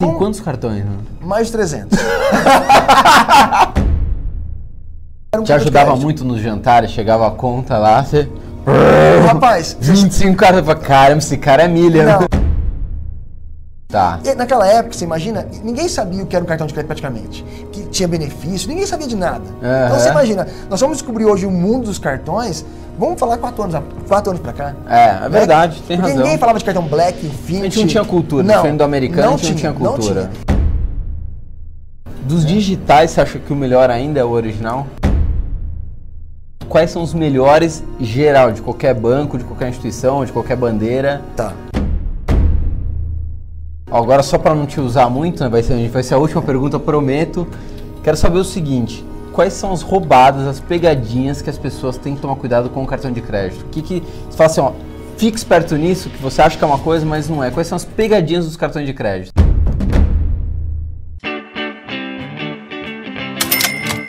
Tem 0.00 0.12
quantos 0.14 0.40
cartões? 0.40 0.84
Né? 0.84 0.96
Mais 1.20 1.46
de 1.46 1.52
300. 1.52 1.96
Te 5.44 5.52
ajudava 5.52 5.94
muito 5.94 6.24
nos 6.24 6.40
jantares, 6.40 6.90
chegava 6.90 7.28
a 7.28 7.30
conta 7.30 7.78
lá, 7.78 8.02
você. 8.02 8.28
Rapaz, 9.26 9.76
25 9.80 10.36
caras, 10.36 10.64
caramba, 10.82 11.18
esse 11.18 11.36
cara 11.36 11.62
é 11.62 11.68
milha. 11.68 12.04
Não. 12.04 12.43
Tá. 13.94 14.18
E 14.24 14.34
naquela 14.34 14.66
época, 14.66 14.92
você 14.92 15.04
imagina, 15.04 15.46
ninguém 15.62 15.88
sabia 15.88 16.20
o 16.20 16.26
que 16.26 16.34
era 16.34 16.44
um 16.44 16.48
cartão 16.48 16.66
de 16.66 16.74
crédito 16.74 16.88
praticamente. 16.88 17.44
Que 17.70 17.84
tinha 17.84 18.08
benefício, 18.08 18.68
ninguém 18.68 18.84
sabia 18.86 19.06
de 19.06 19.14
nada. 19.14 19.44
Então 19.86 20.00
você 20.00 20.08
imagina, 20.08 20.48
nós 20.68 20.80
vamos 20.80 20.96
descobrir 20.96 21.26
hoje 21.26 21.46
o 21.46 21.50
mundo 21.52 21.84
dos 21.84 21.96
cartões, 21.96 22.66
vamos 22.98 23.20
falar 23.20 23.38
quatro 23.38 23.62
anos, 23.62 23.80
quatro 24.08 24.30
anos 24.32 24.42
pra 24.42 24.52
cá. 24.52 24.74
É, 24.88 25.26
é 25.26 25.28
verdade, 25.28 25.80
tem 25.86 25.96
Porque 25.96 26.10
razão. 26.10 26.24
ninguém 26.24 26.38
falava 26.38 26.58
de 26.58 26.64
cartão 26.64 26.82
Black, 26.88 27.24
Infinity. 27.24 27.66
A 27.66 27.70
gente 27.70 27.80
não 27.82 27.86
tinha 27.86 28.04
cultura, 28.04 28.42
Não, 28.42 28.54
diferente 28.56 28.78
do 28.78 28.82
americano, 28.84 29.28
não 29.28 29.34
a 29.34 29.36
gente 29.36 29.50
não 29.50 29.56
tinha 29.58 29.72
tinha, 29.72 29.84
não 29.84 29.92
cultura. 29.92 30.30
tinha. 30.44 30.56
Dos 32.24 32.44
digitais, 32.44 33.12
você 33.12 33.20
acha 33.20 33.38
que 33.38 33.52
o 33.52 33.56
melhor 33.56 33.90
ainda 33.90 34.18
é 34.18 34.24
o 34.24 34.30
original? 34.30 34.88
Quais 36.68 36.90
são 36.90 37.00
os 37.00 37.14
melhores 37.14 37.84
geral 38.00 38.50
de 38.50 38.60
qualquer 38.60 38.92
banco, 38.92 39.38
de 39.38 39.44
qualquer 39.44 39.68
instituição, 39.68 40.24
de 40.24 40.32
qualquer 40.32 40.56
bandeira? 40.56 41.22
Tá. 41.36 41.52
Agora 43.90 44.22
só 44.22 44.38
para 44.38 44.54
não 44.54 44.66
te 44.66 44.80
usar 44.80 45.10
muito, 45.10 45.42
né, 45.44 45.48
vai 45.48 45.62
ser, 45.62 45.88
vai 45.88 46.02
ser 46.02 46.14
a 46.14 46.18
última 46.18 46.40
pergunta, 46.40 46.78
prometo. 46.80 47.46
Quero 48.02 48.16
saber 48.16 48.38
o 48.38 48.44
seguinte: 48.44 49.04
quais 49.32 49.52
são 49.52 49.72
as 49.72 49.82
roubadas, 49.82 50.46
as 50.46 50.58
pegadinhas 50.58 51.42
que 51.42 51.50
as 51.50 51.58
pessoas 51.58 51.98
têm 51.98 52.14
que 52.14 52.20
tomar 52.22 52.36
cuidado 52.36 52.70
com 52.70 52.82
o 52.82 52.86
cartão 52.86 53.12
de 53.12 53.20
crédito? 53.20 53.62
O 53.62 53.68
que 53.68 53.82
que 53.82 54.02
você 54.28 54.36
fala 54.36 54.50
assim, 54.50 54.60
ó, 54.60 54.72
fique 55.18 55.36
esperto 55.36 55.76
nisso, 55.76 56.08
que 56.08 56.20
você 56.20 56.40
acha 56.40 56.56
que 56.56 56.64
é 56.64 56.66
uma 56.66 56.78
coisa, 56.78 57.04
mas 57.04 57.28
não 57.28 57.44
é. 57.44 57.50
Quais 57.50 57.66
são 57.66 57.76
as 57.76 57.84
pegadinhas 57.84 58.46
dos 58.46 58.56
cartões 58.56 58.86
de 58.86 58.94
crédito? 58.94 59.32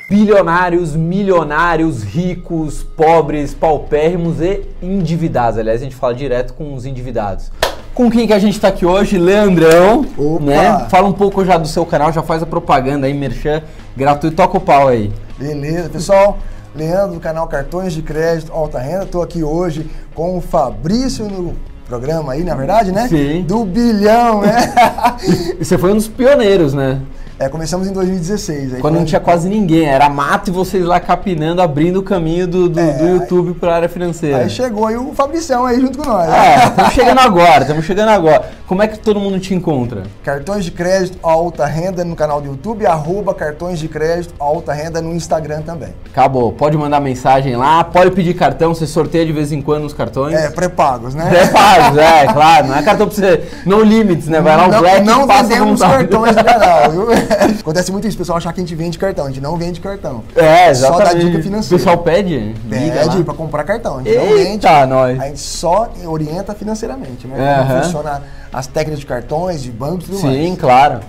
Bilionários, 0.09 0.95
milionários, 0.95 2.01
ricos, 2.01 2.81
pobres, 2.81 3.53
paupérrimos 3.53 4.39
e 4.39 4.61
endividados. 4.81 5.59
Aliás, 5.59 5.81
a 5.81 5.83
gente 5.83 5.95
fala 5.95 6.15
direto 6.15 6.53
com 6.53 6.73
os 6.73 6.85
endividados. 6.85 7.51
Com 7.95 8.11
quem 8.11 8.27
que 8.27 8.33
a 8.33 8.39
gente 8.39 8.55
está 8.55 8.67
aqui 8.67 8.85
hoje? 8.85 9.17
Leandrão, 9.17 10.05
Opa! 10.17 10.43
né? 10.43 10.85
Fala 10.89 11.07
um 11.07 11.13
pouco 11.13 11.45
já 11.45 11.57
do 11.57 11.65
seu 11.65 11.85
canal, 11.85 12.11
já 12.11 12.21
faz 12.21 12.43
a 12.43 12.45
propaganda 12.45 13.07
aí, 13.07 13.13
merchan 13.13 13.63
gratuito, 13.95 14.35
toca 14.35 14.57
o 14.57 14.59
pau 14.59 14.89
aí. 14.89 15.13
Beleza, 15.39 15.87
pessoal. 15.87 16.37
Leandro 16.75 17.13
do 17.13 17.21
canal 17.21 17.47
Cartões 17.47 17.93
de 17.93 18.01
Crédito 18.01 18.51
Alta 18.51 18.79
Renda. 18.79 19.05
Estou 19.05 19.21
aqui 19.21 19.41
hoje 19.45 19.89
com 20.13 20.37
o 20.37 20.41
Fabrício 20.41 21.23
no 21.29 21.55
programa 21.87 22.33
aí, 22.33 22.43
na 22.43 22.53
verdade, 22.53 22.91
né? 22.91 23.07
Sim. 23.07 23.43
Do 23.43 23.63
bilhão, 23.63 24.41
né? 24.41 24.73
E 25.57 25.63
você 25.63 25.77
foi 25.77 25.93
um 25.93 25.95
dos 25.95 26.09
pioneiros, 26.09 26.73
né? 26.73 26.99
É, 27.37 27.49
começamos 27.49 27.87
em 27.87 27.91
2016. 27.91 28.75
Aí 28.75 28.81
Quando 28.81 28.95
não 28.95 29.03
tinha 29.03 29.19
quase 29.19 29.49
ninguém, 29.49 29.85
era 29.85 30.07
mato 30.09 30.49
e 30.49 30.53
vocês 30.53 30.85
lá 30.85 31.01
capinando, 31.01 31.61
abrindo 31.61 31.99
o 31.99 32.03
caminho 32.03 32.47
do, 32.47 32.69
do, 32.69 32.79
É, 32.79 32.93
do 32.93 33.07
YouTube 33.07 33.53
para 33.55 33.73
a 33.73 33.75
área 33.75 33.89
financeira. 33.89 34.37
Aí 34.37 34.49
chegou 34.49 34.87
aí 34.87 34.95
o 34.95 35.13
Fabricião 35.13 35.65
aí 35.65 35.81
junto 35.81 35.97
com 35.97 36.05
nós. 36.05 36.29
É, 36.29 36.67
estamos 36.67 36.93
chegando 36.93 37.19
agora, 37.19 37.61
estamos 37.63 37.85
chegando 37.85 38.09
agora. 38.09 38.49
Como 38.65 38.81
é 38.81 38.87
que 38.87 38.97
todo 38.97 39.19
mundo 39.19 39.37
te 39.39 39.53
encontra? 39.53 40.03
Cartões 40.23 40.63
de 40.63 40.71
crédito 40.71 41.19
alta 41.21 41.65
renda 41.65 42.05
no 42.05 42.15
canal 42.15 42.39
do 42.39 42.47
YouTube, 42.47 42.85
arroba 42.85 43.33
cartões 43.33 43.79
de 43.79 43.89
crédito 43.89 44.33
alta 44.39 44.71
renda 44.71 45.01
no 45.01 45.13
Instagram 45.13 45.61
também. 45.61 45.93
Acabou. 46.09 46.53
Pode 46.53 46.77
mandar 46.77 47.01
mensagem 47.01 47.57
lá, 47.57 47.83
pode 47.83 48.11
pedir 48.11 48.33
cartão, 48.33 48.73
você 48.73 48.87
sorteia 48.87 49.25
de 49.25 49.33
vez 49.33 49.51
em 49.51 49.61
quando 49.61 49.83
os 49.83 49.93
cartões. 49.93 50.35
É, 50.35 50.49
pré-pagos, 50.49 51.13
né? 51.13 51.27
Pré-pagos, 51.29 51.97
é, 51.97 52.25
claro. 52.27 52.67
Não 52.67 52.77
é 52.77 52.81
cartão 52.81 53.07
pra 53.07 53.15
você. 53.15 53.43
No 53.65 53.83
limits, 53.83 54.27
né? 54.27 54.39
Vai 54.39 54.55
lá 54.55 54.67
o 54.67 54.71
não, 54.71 54.79
Black 54.79 55.05
não 55.05 55.27
passa 55.27 55.43
vendemos 55.43 55.81
cartões 55.81 56.35
do 56.35 56.43
canal, 56.43 56.91
viu? 56.91 57.07
Acontece 57.59 57.91
muito 57.91 58.07
isso, 58.07 58.15
o 58.15 58.19
pessoal 58.19 58.37
achar 58.37 58.53
que 58.53 58.59
a 58.59 58.63
gente 58.63 58.75
vende 58.75 58.97
cartão. 58.97 59.25
A 59.25 59.27
gente 59.29 59.41
não 59.41 59.57
vende 59.57 59.79
cartão. 59.79 60.23
É, 60.35 60.73
Só 60.73 60.89
dá 60.91 60.95
exatamente. 60.95 61.25
dica 61.25 61.37
O 61.39 61.43
financeira. 61.43 61.77
pessoal 61.83 61.97
pede? 61.99 62.37
Liga 62.37 62.91
Pede 62.99 63.17
lá. 63.17 63.23
pra 63.23 63.33
comprar 63.33 63.63
cartão. 63.63 63.97
A 63.97 64.03
gente 64.03 64.15
não 64.15 64.25
vende. 64.27 64.49
Eita, 64.51 64.85
nós. 64.85 65.19
A 65.19 65.25
gente 65.27 65.39
só 65.39 65.89
orienta 66.05 66.53
financeiramente, 66.55 67.27
né? 67.27 67.35
Aham. 67.59 67.67
Como 67.67 67.83
funciona 67.83 68.23
as 68.51 68.67
técnicas 68.67 68.99
de 68.99 69.05
cartões, 69.05 69.61
de 69.61 69.71
bancos 69.71 70.07
e 70.07 70.11
tudo 70.11 70.23
mais. 70.23 70.35
Sim, 70.37 70.55
claro. 70.55 70.99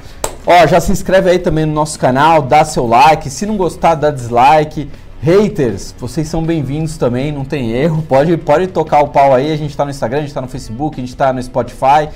Ó, 0.47 0.66
já 0.66 0.81
se 0.81 0.93
inscreve 0.93 1.28
aí 1.31 1.38
também 1.38 1.66
no 1.66 1.72
nosso 1.72 1.99
canal, 1.99 2.43
dá 2.43 2.65
seu 2.65 2.87
like. 2.87 3.28
Se 3.31 3.44
não 3.47 3.56
gostar, 3.56 3.94
dá 3.97 4.10
dislike. 4.10 4.88
Haters, 5.21 5.94
vocês 5.99 6.28
são 6.28 6.43
bem-vindos 6.44 6.97
também, 6.99 7.32
não 7.32 7.44
tem 7.44 7.72
erro. 7.72 8.03
Pode, 8.03 8.37
pode 8.37 8.66
tocar 8.69 9.00
o 9.03 9.09
pau 9.09 9.34
aí. 9.34 9.50
A 9.53 9.56
gente 9.56 9.76
tá 9.76 9.84
no 9.84 9.91
Instagram, 9.91 10.19
a 10.19 10.21
gente 10.22 10.34
tá 10.34 10.41
no 10.41 10.47
Facebook, 10.47 11.00
a 11.00 11.05
gente 11.05 11.16
tá 11.16 11.32
no 11.32 11.43
Spotify. 11.43 12.09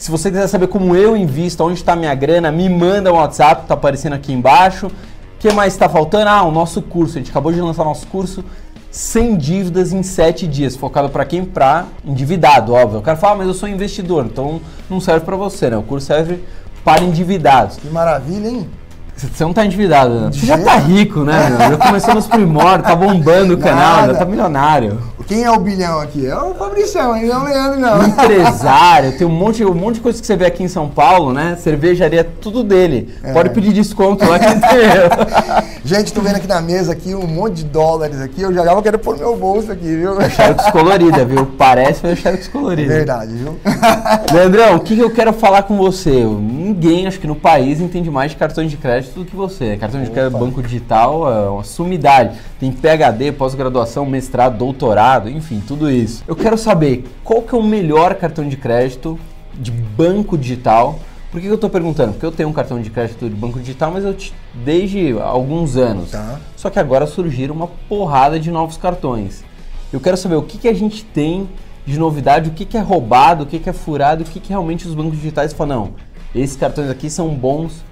Se 0.00 0.10
você 0.10 0.30
quiser 0.30 0.46
saber 0.46 0.66
como 0.68 0.96
eu 0.96 1.14
invisto, 1.14 1.62
onde 1.62 1.74
está 1.74 1.94
minha 1.94 2.14
grana, 2.14 2.50
me 2.50 2.70
manda 2.70 3.12
um 3.12 3.16
WhatsApp, 3.16 3.66
tá 3.66 3.74
aparecendo 3.74 4.14
aqui 4.14 4.32
embaixo. 4.32 4.86
O 4.86 4.90
que 5.38 5.52
mais 5.52 5.74
está 5.74 5.90
faltando? 5.90 6.26
Ah, 6.26 6.42
o 6.42 6.50
nosso 6.50 6.80
curso. 6.80 7.18
A 7.18 7.20
gente 7.20 7.30
acabou 7.30 7.52
de 7.52 7.60
lançar 7.60 7.84
nosso 7.84 8.06
curso 8.06 8.42
sem 8.90 9.36
dívidas 9.36 9.92
em 9.92 10.02
7 10.02 10.46
dias, 10.46 10.74
focado 10.74 11.10
para 11.10 11.26
quem? 11.26 11.44
Para 11.44 11.84
endividado, 12.02 12.72
óbvio. 12.72 13.00
O 13.00 13.02
cara 13.02 13.18
fala, 13.18 13.34
ah, 13.34 13.36
mas 13.36 13.48
eu 13.48 13.52
sou 13.52 13.68
investidor, 13.68 14.24
então 14.24 14.62
não 14.88 15.02
serve 15.02 15.26
para 15.26 15.36
você, 15.36 15.68
né? 15.68 15.76
O 15.76 15.82
curso 15.82 16.06
serve 16.06 16.42
para 16.82 17.02
endividados. 17.04 17.76
Que 17.76 17.90
maravilha, 17.90 18.48
hein? 18.48 18.70
Você 19.14 19.44
não 19.44 19.52
tá 19.52 19.66
endividado, 19.66 20.18
né? 20.18 20.30
Você 20.32 20.46
já 20.46 20.56
tá 20.56 20.76
rico, 20.76 21.24
né? 21.24 21.50
meu? 21.50 21.58
Já 21.58 21.76
começou 21.76 22.14
nos 22.14 22.26
primórdios, 22.26 22.88
tá 22.88 22.96
bombando 22.96 23.52
o 23.52 23.58
canal, 23.58 24.06
já 24.06 24.14
tá 24.14 24.24
milionário. 24.24 24.98
Quem 25.30 25.44
é 25.44 25.50
o 25.52 25.60
bilhão 25.60 26.00
aqui? 26.00 26.26
É 26.26 26.36
o 26.36 26.54
Fabricião, 26.54 27.16
hein? 27.16 27.26
Não 27.26 27.36
é 27.36 27.38
o 27.38 27.44
Leandro, 27.44 27.78
não. 27.78 28.04
empresário, 28.04 29.16
tem 29.16 29.24
um 29.24 29.30
monte, 29.30 29.64
um 29.64 29.72
monte 29.72 29.94
de 29.94 30.00
coisa 30.00 30.20
que 30.20 30.26
você 30.26 30.34
vê 30.34 30.44
aqui 30.44 30.64
em 30.64 30.66
São 30.66 30.88
Paulo, 30.88 31.32
né? 31.32 31.56
Cervejaria, 31.60 32.24
tudo 32.24 32.64
dele. 32.64 33.14
É. 33.22 33.32
Pode 33.32 33.50
pedir 33.50 33.72
desconto 33.72 34.28
lá 34.28 34.40
que 34.40 34.46
tem. 34.58 35.70
Gente, 35.84 36.12
tô 36.12 36.20
vendo 36.20 36.34
aqui 36.34 36.48
na 36.48 36.60
mesa 36.60 36.90
aqui 36.90 37.14
um 37.14 37.28
monte 37.28 37.58
de 37.58 37.64
dólares 37.66 38.20
aqui. 38.20 38.42
Eu 38.42 38.52
já 38.52 38.64
já 38.64 38.82
querer 38.82 38.98
pôr 38.98 39.14
no 39.14 39.20
meu 39.20 39.36
bolso 39.36 39.70
aqui, 39.70 39.84
viu? 39.84 40.20
Xerox 40.30 40.68
colorida, 40.72 41.24
viu? 41.24 41.46
Parece, 41.46 42.00
mas 42.02 42.12
é 42.12 42.16
Xerox 42.16 42.48
colorida. 42.48 42.92
Verdade, 42.92 43.32
viu? 43.32 43.56
Leandrão, 44.34 44.74
o 44.74 44.80
que, 44.80 44.96
que 44.96 45.00
eu 45.00 45.12
quero 45.12 45.32
falar 45.32 45.62
com 45.62 45.76
você? 45.76 46.24
Ninguém, 46.24 47.06
acho 47.06 47.20
que 47.20 47.28
no 47.28 47.36
país, 47.36 47.80
entende 47.80 48.10
mais 48.10 48.32
de 48.32 48.36
cartões 48.36 48.68
de 48.68 48.76
crédito 48.76 49.20
do 49.20 49.24
que 49.24 49.36
você. 49.36 49.76
Cartão 49.76 50.02
de 50.02 50.10
crédito, 50.10 50.36
banco 50.36 50.60
digital 50.60 51.32
é 51.32 51.48
uma 51.48 51.62
sumidade. 51.62 52.36
Tem 52.58 52.72
PHD, 52.72 53.32
pós-graduação, 53.32 54.04
mestrado, 54.04 54.58
doutorado, 54.58 55.19
enfim, 55.28 55.62
tudo 55.66 55.90
isso. 55.90 56.22
Eu 56.26 56.36
quero 56.36 56.56
saber 56.56 57.04
qual 57.24 57.42
que 57.42 57.54
é 57.54 57.58
o 57.58 57.62
melhor 57.62 58.14
cartão 58.14 58.48
de 58.48 58.56
crédito 58.56 59.18
de 59.54 59.70
banco 59.70 60.38
digital. 60.38 60.98
Por 61.30 61.40
que, 61.40 61.46
que 61.46 61.52
eu 61.52 61.56
estou 61.56 61.70
perguntando? 61.70 62.12
Porque 62.12 62.26
eu 62.26 62.32
tenho 62.32 62.48
um 62.48 62.52
cartão 62.52 62.80
de 62.80 62.90
crédito 62.90 63.28
de 63.28 63.34
banco 63.34 63.60
digital, 63.60 63.90
mas 63.92 64.04
eu 64.04 64.14
te- 64.14 64.34
desde 64.64 65.18
alguns 65.20 65.76
anos. 65.76 66.10
Tá. 66.10 66.40
Só 66.56 66.70
que 66.70 66.78
agora 66.78 67.06
surgiram 67.06 67.54
uma 67.54 67.68
porrada 67.88 68.38
de 68.40 68.50
novos 68.50 68.76
cartões. 68.76 69.44
Eu 69.92 70.00
quero 70.00 70.16
saber 70.16 70.36
o 70.36 70.42
que, 70.42 70.58
que 70.58 70.68
a 70.68 70.74
gente 70.74 71.04
tem 71.04 71.48
de 71.86 71.98
novidade, 71.98 72.48
o 72.50 72.52
que, 72.52 72.64
que 72.64 72.76
é 72.76 72.80
roubado, 72.80 73.44
o 73.44 73.46
que, 73.46 73.58
que 73.58 73.68
é 73.68 73.72
furado, 73.72 74.22
o 74.22 74.26
que, 74.26 74.38
que 74.40 74.50
realmente 74.50 74.86
os 74.86 74.94
bancos 74.94 75.16
digitais 75.16 75.52
falam, 75.52 75.84
não, 75.84 75.92
esses 76.34 76.56
cartões 76.56 76.90
aqui 76.90 77.08
são 77.10 77.28
bons 77.28 77.84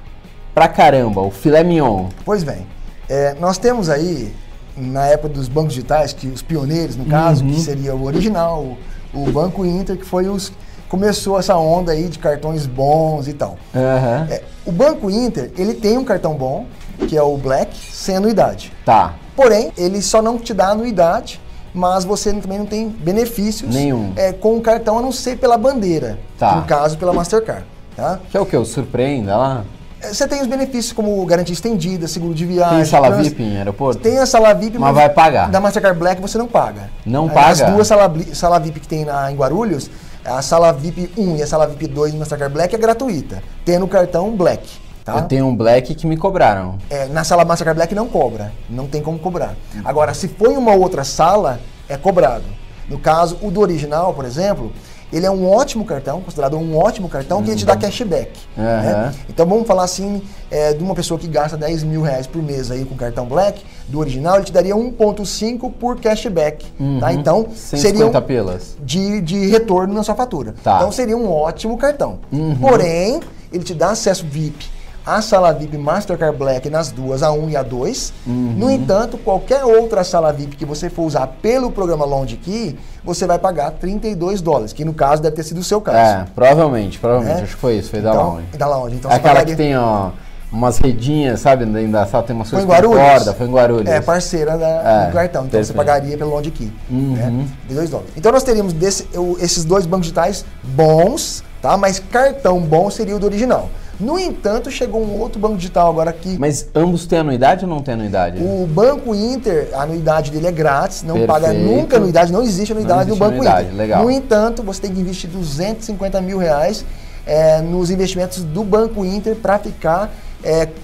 pra 0.55 0.69
caramba, 0.69 1.21
o 1.21 1.31
filé 1.31 1.65
mignon. 1.65 2.06
Pois 2.25 2.44
bem, 2.44 2.67
é, 3.09 3.34
nós 3.41 3.59
temos 3.59 3.88
aí, 3.88 4.33
na 4.81 5.06
época 5.06 5.28
dos 5.31 5.49
bancos 5.49 5.75
digitais, 5.75 6.12
que 6.12 6.27
os 6.28 6.43
pioneiros, 6.43 6.97
no 6.97 7.05
caso, 7.05 7.44
Uhum. 7.44 7.53
que 7.55 7.61
seria 7.61 7.94
o 7.94 8.05
original, 8.05 8.77
o, 9.12 9.22
o 9.25 9.31
Banco 9.33 9.65
Inter, 9.65 9.97
que 9.97 10.05
foi 10.05 10.28
os. 10.28 10.53
Começou 10.89 11.39
essa 11.39 11.55
onda 11.56 11.93
aí 11.93 12.09
de 12.09 12.19
cartões 12.19 12.66
bons 12.66 13.28
e 13.28 13.34
tal. 13.34 13.59
Aham. 13.75 14.27
É, 14.31 14.43
o 14.65 14.72
Banco 14.72 15.11
Inter, 15.11 15.50
ele 15.59 15.75
tem 15.75 15.99
um 15.99 16.05
cartão 16.05 16.34
bom, 16.34 16.65
que 17.06 17.15
é 17.17 17.22
o 17.22 17.37
Black, 17.37 17.77
sem 17.93 18.17
anuidade. 18.17 18.72
Tá, 18.87 19.15
Porém, 19.37 19.71
ele 19.77 20.00
só 20.03 20.21
não 20.22 20.37
te 20.38 20.53
dá 20.55 20.71
anuidade, 20.71 21.41
mas 21.75 22.05
você 22.05 22.33
também 22.33 22.59
não 22.59 22.67
tem 22.67 22.88
benefícios 22.88 23.72
Nenhum. 23.72 24.12
é, 24.17 24.33
com 24.33 24.56
o 24.56 24.61
cartão, 24.61 24.99
a 24.99 25.03
não 25.03 25.12
ser 25.12 25.37
pela 25.38 25.56
bandeira. 25.59 26.19
Tá. 26.38 26.56
No 26.56 26.62
caso, 26.65 26.97
pela 26.99 27.12
Mastercard. 27.12 27.65
Tá? 27.94 28.19
que 28.31 28.37
é 28.37 28.41
o 28.41 28.47
que? 28.47 28.56
O 28.56 28.65
surpreenda 28.65 29.37
lá? 29.37 29.65
É, 30.01 30.13
Você 30.13 30.27
tem 30.29 30.41
os 30.41 30.47
benefícios 30.47 30.93
como 30.93 31.25
garantia 31.27 31.53
estendida, 31.53 32.06
seguro 32.06 32.35
de 32.35 32.45
viagem. 32.47 32.77
Tem 32.77 32.85
sala 32.85 33.09
trans- 33.09 33.29
VIP 33.29 33.43
em 33.43 33.56
aeroporto? 33.59 34.00
Tem 34.00 34.19
a 34.19 34.27
sala 34.27 34.53
VIP, 34.55 34.79
Mas 34.79 34.95
vai 34.95 35.09
pagar. 35.09 35.50
Da 35.50 35.61
Mastercard 35.61 35.99
Black 35.99 36.21
você 36.21 36.39
não 36.39 36.47
paga. 36.47 36.91
Não 37.05 37.27
As 37.27 37.33
paga? 37.61 37.71
duas 37.73 37.87
sala, 37.87 38.12
sala 38.33 38.59
VIP 38.61 38.81
que 38.81 38.89
tem 38.89 39.05
na, 39.05 39.31
em 39.31 39.37
Guarulhos, 39.37 39.91
a 40.25 40.41
sala 40.43 40.73
VIP 40.73 41.11
1 41.17 41.37
e 41.37 41.43
a 41.43 41.47
sala 41.47 41.67
VIP 41.67 41.87
2 41.89 42.12
do 42.12 42.19
Mastercard 42.19 42.53
Black 42.55 42.75
é 42.75 42.79
gratuita. 42.79 43.43
Tendo 43.65 43.85
o 43.85 43.89
cartão 43.89 44.31
Black. 44.37 44.69
Tá? 45.05 45.15
Eu 45.17 45.23
tenho 45.23 45.47
um 45.47 45.56
black 45.56 45.95
que 45.95 46.06
me 46.06 46.19
cobraram. 46.19 46.77
É, 46.91 47.06
na 47.06 47.25
sala 47.25 47.43
Mastercard 47.43 47.77
Black 47.79 47.94
não 47.94 48.06
cobra, 48.09 48.53
não 48.69 48.87
tem 48.87 49.01
como 49.03 49.19
cobrar. 49.19 49.55
Agora, 49.83 50.12
se 50.12 50.29
for 50.29 50.51
em 50.53 50.56
uma 50.59 50.75
outra 50.75 51.03
sala, 51.03 51.59
é 51.89 51.97
cobrado. 51.97 52.44
No 52.91 52.99
caso, 52.99 53.39
o 53.41 53.51
do 53.51 53.61
original, 53.61 54.12
por 54.12 54.27
exemplo, 54.27 54.71
ele 55.12 55.26
é 55.26 55.31
um 55.31 55.49
ótimo 55.49 55.84
cartão, 55.84 56.20
considerado 56.20 56.56
um 56.56 56.76
ótimo 56.76 57.08
cartão 57.08 57.43
que 57.43 57.50
ele 57.50 57.58
te 57.58 57.64
dá 57.64 57.76
cashback. 57.76 58.32
né? 58.56 58.93
Aham. 58.93 59.14
Então 59.28 59.46
vamos 59.46 59.66
falar 59.66 59.84
assim, 59.84 60.22
é, 60.50 60.72
de 60.72 60.82
uma 60.82 60.94
pessoa 60.94 61.19
que 61.19 61.26
gasta 61.26 61.56
10 61.56 61.82
mil 61.84 62.02
reais 62.02 62.26
por 62.26 62.43
mês 62.43 62.70
aí 62.70 62.84
com 62.84 62.94
cartão 62.94 63.26
Black, 63.26 63.64
do 63.88 63.99
original, 63.99 64.37
ele 64.37 64.44
te 64.44 64.52
daria 64.52 64.75
1,5 64.75 65.72
por 65.72 65.99
cashback. 65.99 66.66
Tá? 67.00 67.12
Então, 67.12 67.49
seria 67.55 67.82
150 67.84 68.19
um, 68.19 68.22
pilas. 68.22 68.76
de, 68.82 69.20
de 69.22 69.46
retorno 69.46 69.94
na 69.94 70.02
sua 70.02 70.14
fatura. 70.14 70.55
Tá. 70.62 70.76
Então 70.76 70.93
seria 70.93 71.16
um 71.16 71.31
ótimo 71.31 71.76
cartão. 71.78 72.19
Uhum. 72.31 72.56
Porém, 72.56 73.20
ele 73.52 73.64
te 73.64 73.75
dá 73.75 73.90
acesso 73.90 74.26
VIP 74.26 74.78
à 75.16 75.22
sala 75.22 75.52
VIP 75.52 75.78
Mastercard 75.78 76.37
Black 76.37 76.69
nas 76.69 76.90
duas, 76.90 77.22
a 77.22 77.32
1 77.32 77.50
e 77.50 77.56
a 77.56 77.62
2. 77.62 78.12
Uhum. 78.26 78.55
No 78.56 78.70
entanto, 78.70 79.16
qualquer 79.19 79.64
outra 79.64 80.05
sala 80.05 80.32
VIP 80.32 80.56
que 80.56 80.64
você 80.64 80.90
for 80.90 81.02
usar 81.05 81.26
pelo 81.40 81.70
programa 81.70 82.05
Lounge 82.05 82.37
Key, 82.37 82.78
você 83.02 83.26
vai 83.26 83.38
pagar 83.38 83.70
32 83.72 84.40
dólares, 84.43 84.72
que 84.72 84.84
no 84.84 84.93
caso 84.93 85.22
deve 85.22 85.34
ter 85.37 85.43
sido 85.44 85.58
o 85.58 85.64
seu 85.64 85.81
caso. 85.81 85.96
É, 85.99 86.26
provavelmente, 86.34 86.99
provavelmente. 86.99 87.40
É. 87.40 87.43
Acho 87.44 87.55
que 87.55 87.60
foi 87.60 87.76
isso, 87.76 87.90
foi 87.90 88.00
da 88.00 88.10
então, 88.10 88.22
Lounge. 88.32 88.46
Da 88.58 88.66
Lounge. 88.69 88.94
Então 88.96 89.10
É 89.10 89.14
você 89.14 89.19
aquela 89.20 89.34
pagaria- 89.37 89.56
que 89.56 89.62
tem, 89.62 89.76
ó, 89.76 90.10
umas 90.52 90.78
redinhas, 90.78 91.40
sabe? 91.40 91.64
Dentro 91.66 91.93
da 91.93 92.06
sala 92.06 92.25
tem 92.25 92.34
umas 92.37 92.49
em 92.49 92.50
coisas 92.66 92.84
com 92.87 92.93
corda. 92.93 93.34
Foi 93.34 93.46
em 93.46 93.50
Guarulhos. 93.52 93.87
É, 93.90 94.00
parceira 94.00 94.56
da, 94.56 94.66
É, 94.66 95.06
do 95.06 95.12
cartão. 95.12 95.46
Então 95.46 95.62
você 95.62 95.72
perfeito. 95.72 95.76
pagaria 95.76 96.16
pelo 96.19 96.31
Lounge 96.31 96.50
Key. 96.50 96.72
Uhum. 96.90 97.12
Né, 97.14 97.46
de 97.69 97.75
2 97.75 97.90
dólares. 97.90 98.12
Então 98.16 98.32
nós 98.32 98.43
teríamos 98.43 98.72
desse- 98.72 99.06
esses 99.40 99.64
dois 99.64 99.84
bancos 99.87 100.06
digitais 100.06 100.44
bons, 100.62 101.43
tá? 101.60 101.76
Mas 101.76 101.99
cartão 101.99 102.60
bom 102.60 102.90
seria 102.90 103.16
o 103.16 103.19
do 103.19 103.26
original. 103.26 103.69
No 104.00 104.19
entanto, 104.19 104.71
chegou 104.71 105.03
um 105.03 105.19
outro 105.21 105.41
banco 105.41 105.56
digital 105.56 105.89
agora 105.91 106.12
que 106.12 106.39
Mas 106.39 106.69
ambos 106.75 107.05
têm 107.06 107.19
anuidade 107.19 107.65
ou 107.65 107.71
não 107.71 107.83
tem 107.83 107.95
anuidade? 107.95 108.41
o 108.41 108.65
Banco 108.67 109.12
Inter, 109.15 109.69
a 109.73 109.83
anuidade 109.83 110.31
dele 110.31 110.47
é 110.47 110.53
grátis, 110.53 111.03
não 111.03 111.15
Perfeito. 111.17 111.33
paga 111.33 111.53
nunca 111.53 111.97
anuidade, 111.97 112.33
não 112.33 112.43
existe 112.43 112.71
anuidade 112.73 113.09
Não 113.09 113.17
existe 113.17 113.19
no 113.19 113.25
Banco 113.27 113.33
anuidade, 113.43 113.67
Inter. 113.67 113.77
legal. 113.79 114.05
No 114.05 114.11
entanto, 114.11 114.62
você 114.62 114.83
tem 114.83 114.93
que 114.95 115.00
investir 115.00 115.29
250 115.31 116.21
mil 116.21 116.39
reais 116.39 116.85
é, 117.27 117.61
nos 117.61 117.91
investimentos 117.91 118.45
do 118.45 118.62
Banco 118.62 119.05
Inter 119.05 119.35
para 119.35 119.59
ficar. 119.59 120.11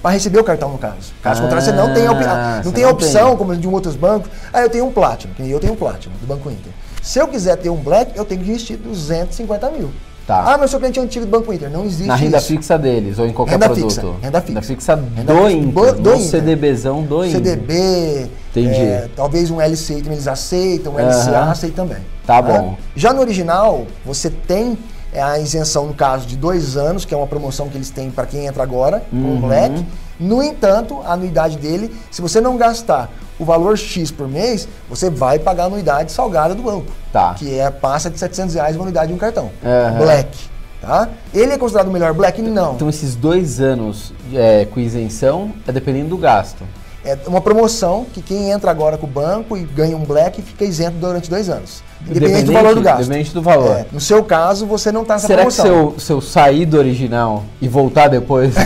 para 0.02 0.10
receber 0.10 0.40
o 0.40 0.44
cartão, 0.44 0.72
no 0.72 0.78
caso. 0.78 1.12
Caso 1.22 1.40
contrário, 1.40 1.64
você 1.64 1.70
não 1.72 1.94
tem, 1.94 2.06
a 2.08 2.10
opi- 2.12 2.24
Ah, 2.26 2.60
não 2.64 2.72
tem 2.72 2.82
a 2.82 2.88
opção, 2.90 3.28
tem. 3.28 3.36
como 3.36 3.56
de 3.56 3.68
outros 3.68 3.94
bancos. 3.94 4.28
Ah, 4.52 4.60
eu 4.62 4.68
tenho 4.68 4.84
um 4.86 4.90
Platinum, 4.92 5.32
eu 5.38 5.60
tenho 5.60 5.72
um 5.74 5.76
Platinum 5.76 6.12
do 6.20 6.26
Banco 6.26 6.50
Inter. 6.50 6.72
Se 7.00 7.20
eu 7.20 7.28
quiser 7.28 7.56
ter 7.58 7.70
um 7.70 7.76
Black, 7.76 8.10
eu 8.18 8.24
tenho 8.24 8.40
que 8.40 8.48
investir 8.50 8.76
250 8.76 9.70
mil. 9.70 9.90
Tá. 10.26 10.40
Ah, 10.40 10.50
mas 10.52 10.62
eu 10.62 10.68
sou 10.68 10.80
cliente 10.80 10.98
antigo 10.98 11.26
do 11.26 11.30
Banco 11.30 11.52
Inter. 11.52 11.70
Não 11.70 11.84
existe 11.84 12.06
Na 12.06 12.14
renda 12.14 12.38
isso. 12.38 12.46
fixa 12.46 12.78
deles 12.78 13.18
ou 13.18 13.26
em 13.26 13.32
qualquer 13.32 13.52
Renda 13.52 13.66
produto? 13.66 13.90
fixa, 13.90 14.06
renda 14.22 14.40
fixa. 14.40 14.62
fixa 14.62 14.94
Renda 14.94 15.34
do 15.34 15.38
fixa 15.40 15.52
Inter, 15.52 15.72
do- 15.94 16.00
do 16.02 16.14
Inter. 16.14 16.20
CDBzão 16.30 17.02
do 17.02 17.24
Inter. 17.26 17.36
CDB, 17.42 18.30
Entendi. 18.50 18.80
é, 18.80 19.08
talvez 19.14 19.50
um 19.50 19.60
LCI 19.60 19.96
também 20.00 20.14
eles 20.14 20.26
aceitam, 20.26 20.94
um 20.94 20.98
LCA 20.98 21.38
Aham. 21.40 21.50
aceita 21.50 21.76
também. 21.76 21.98
Tá 22.26 22.40
bom. 22.40 22.74
Já 22.96 23.12
no 23.12 23.20
original, 23.20 23.86
você 24.04 24.30
tem 24.30 24.78
é, 25.12 25.22
a 25.22 25.38
isenção, 25.38 25.86
no 25.86 25.94
caso, 25.94 26.26
de 26.26 26.36
dois 26.36 26.76
anos, 26.76 27.04
que 27.04 27.12
é 27.14 27.16
uma 27.16 27.26
promoção 27.26 27.68
que 27.68 27.76
eles 27.76 27.88
têm 27.90 28.10
para 28.10 28.26
quem 28.26 28.46
entra 28.46 28.62
agora, 28.64 29.02
com 29.10 29.16
Uhum. 29.16 29.36
o 29.36 29.40
Black. 29.42 29.84
No 30.18 30.42
entanto, 30.42 31.00
a 31.04 31.12
anuidade 31.12 31.56
dele, 31.58 31.94
se 32.10 32.20
você 32.22 32.40
não 32.40 32.56
gastar 32.56 33.10
o 33.38 33.44
valor 33.44 33.76
X 33.76 34.10
por 34.10 34.28
mês, 34.28 34.68
você 34.88 35.10
vai 35.10 35.38
pagar 35.38 35.64
a 35.64 35.66
anuidade 35.66 36.12
salgada 36.12 36.54
do 36.54 36.62
banco. 36.62 36.86
Tá. 37.12 37.34
Que 37.34 37.58
é, 37.58 37.70
passa 37.70 38.10
de 38.10 38.18
700 38.18 38.54
reais 38.54 38.76
uma 38.76 38.82
anuidade 38.82 39.08
de 39.08 39.14
um 39.14 39.18
cartão. 39.18 39.50
Aham. 39.64 39.98
Black. 39.98 40.54
Tá? 40.80 41.08
Ele 41.32 41.52
é 41.52 41.58
considerado 41.58 41.88
o 41.88 41.92
melhor 41.92 42.12
Black? 42.12 42.42
Não. 42.42 42.74
Então 42.74 42.88
esses 42.88 43.14
dois 43.14 43.60
anos 43.60 44.12
é, 44.34 44.66
com 44.66 44.78
isenção 44.78 45.52
é 45.66 45.72
dependendo 45.72 46.10
do 46.10 46.18
gasto. 46.18 46.62
É 47.04 47.18
uma 47.26 47.40
promoção 47.40 48.06
que 48.14 48.22
quem 48.22 48.50
entra 48.50 48.70
agora 48.70 48.96
com 48.96 49.06
o 49.06 49.10
banco 49.10 49.58
e 49.58 49.62
ganha 49.62 49.94
um 49.94 50.04
black 50.04 50.40
fica 50.40 50.64
isento 50.64 50.96
durante 50.96 51.28
dois 51.28 51.50
anos. 51.50 51.82
Independente 52.00 52.44
do 52.44 52.52
valor 52.54 52.74
do 52.74 52.80
gasto. 52.80 53.00
Independente 53.00 53.34
do 53.34 53.42
valor. 53.42 53.76
É, 53.76 53.86
no 53.92 54.00
seu 54.00 54.24
caso, 54.24 54.66
você 54.66 54.90
não 54.90 55.02
está 55.02 55.14
nessa 55.14 55.26
Será 55.26 55.44
que 55.44 55.50
se 55.50 55.60
promoção. 55.60 55.92
eu, 55.92 56.00
se 56.00 56.12
eu 56.12 56.20
sair 56.22 56.64
do 56.64 56.78
original 56.78 57.44
e 57.60 57.68
voltar 57.68 58.08
depois... 58.08 58.54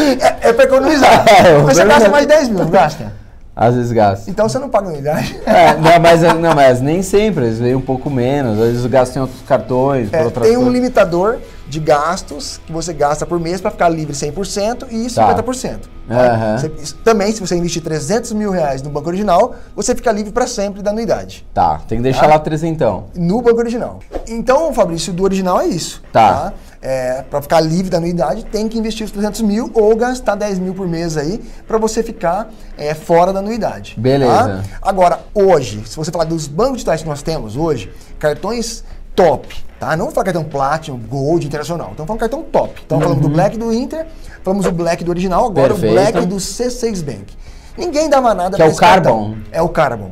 É, 0.00 0.48
é 0.48 0.52
para 0.52 0.64
economizar. 0.64 1.24
É, 1.28 1.58
Mas 1.58 1.76
você 1.76 1.84
gasta 1.84 2.08
mais 2.08 2.26
10 2.26 2.48
mil, 2.50 2.66
gasta? 2.66 3.12
Às 3.58 3.74
vezes 3.74 3.90
gasta. 3.92 4.30
Então 4.30 4.46
você 4.48 4.58
não 4.58 4.68
paga 4.68 4.88
unidade. 4.88 5.40
É, 5.46 5.74
não, 5.76 5.98
mas, 6.00 6.20
não, 6.20 6.54
mas 6.54 6.80
nem 6.82 7.02
sempre, 7.02 7.40
às 7.44 7.46
vezes 7.50 7.60
vem 7.62 7.74
um 7.74 7.80
pouco 7.80 8.10
menos, 8.10 8.52
às 8.60 8.66
vezes 8.68 8.86
gastam 8.86 9.22
em 9.22 9.26
outros 9.26 9.42
cartões, 9.48 10.12
É, 10.12 10.18
tem 10.28 10.56
um 10.56 10.64
coisas. 10.64 10.72
limitador 10.74 11.38
de 11.66 11.80
gastos 11.80 12.60
que 12.66 12.70
você 12.72 12.92
gasta 12.92 13.24
por 13.24 13.40
mês 13.40 13.60
para 13.60 13.70
ficar 13.70 13.88
livre 13.88 14.12
100% 14.14 14.86
e 14.90 15.08
Tá. 15.10 15.32
50%. 15.34 15.88
tá? 16.06 16.14
Aham. 16.14 16.58
Você- 16.58 16.72
isso- 16.82 16.94
também, 17.02 17.32
se 17.32 17.40
você 17.40 17.56
investir 17.56 17.82
300 17.82 18.32
mil 18.34 18.50
reais 18.50 18.82
no 18.82 18.90
banco 18.90 19.08
original, 19.08 19.54
você 19.74 19.94
fica 19.94 20.12
livre 20.12 20.30
para 20.32 20.46
sempre 20.46 20.82
da 20.82 20.90
anuidade. 20.90 21.44
Tá, 21.54 21.80
tem 21.88 21.98
que 21.98 22.04
deixar 22.04 22.20
Tá? 22.22 22.34
lá 22.34 22.38
trezentão. 22.38 23.06
no 23.16 23.40
banco 23.40 23.58
original. 23.58 24.00
Então, 24.28 24.72
Fabrício, 24.74 25.12
do 25.14 25.22
original 25.24 25.60
é 25.60 25.66
isso. 25.66 26.02
Tá. 26.12 26.52
É, 26.88 27.24
para 27.28 27.42
ficar 27.42 27.58
livre 27.60 27.90
da 27.90 27.96
anuidade, 27.96 28.44
tem 28.44 28.68
que 28.68 28.78
investir 28.78 29.04
os 29.04 29.10
300 29.10 29.40
mil 29.40 29.72
ou 29.74 29.96
gastar 29.96 30.36
10 30.36 30.60
mil 30.60 30.72
por 30.72 30.86
mês 30.86 31.16
aí 31.16 31.42
para 31.66 31.78
você 31.78 32.00
ficar 32.00 32.48
é, 32.78 32.94
fora 32.94 33.32
da 33.32 33.40
anuidade. 33.40 33.94
Beleza. 33.98 34.32
tá? 34.32 34.62
Agora, 34.80 35.18
hoje, 35.34 35.82
se 35.84 35.96
você 35.96 36.12
falar 36.12 36.26
dos 36.26 36.46
bancos 36.46 36.74
digitais 36.74 37.02
que 37.02 37.08
nós 37.08 37.22
temos 37.22 37.56
hoje, 37.56 37.90
cartões 38.20 38.84
top, 39.16 39.52
tá? 39.80 39.96
Não 39.96 40.04
vou 40.04 40.14
falar 40.14 40.26
cartão 40.26 40.44
Platinum, 40.44 40.98
Gold, 41.08 41.44
Internacional. 41.44 41.90
Então, 41.92 42.06
falando 42.06 42.20
cartão 42.20 42.42
top. 42.44 42.80
Então, 42.86 43.00
falamos 43.00 43.20
do 43.20 43.28
Black 43.30 43.58
do 43.58 43.72
Inter, 43.72 44.06
falamos 44.44 44.64
do 44.64 44.70
Black 44.70 45.02
do 45.02 45.10
original, 45.10 45.44
agora 45.46 45.74
Uhum. 45.74 45.80
Perfeito. 45.80 46.08
o 46.08 46.12
Black 46.12 46.26
do 46.26 46.36
C6 46.36 47.02
Bank. 47.02 47.34
Ninguém 47.76 48.08
dava 48.08 48.34
nada 48.34 48.56
Que 48.56 48.62
é 48.62 48.64
pra 48.64 48.66
o 48.66 48.70
esse 48.70 48.80
cartão. 48.80 49.18
Carbon. 49.20 49.36
É 49.52 49.62
o 49.62 49.68
Carbon. 49.68 50.10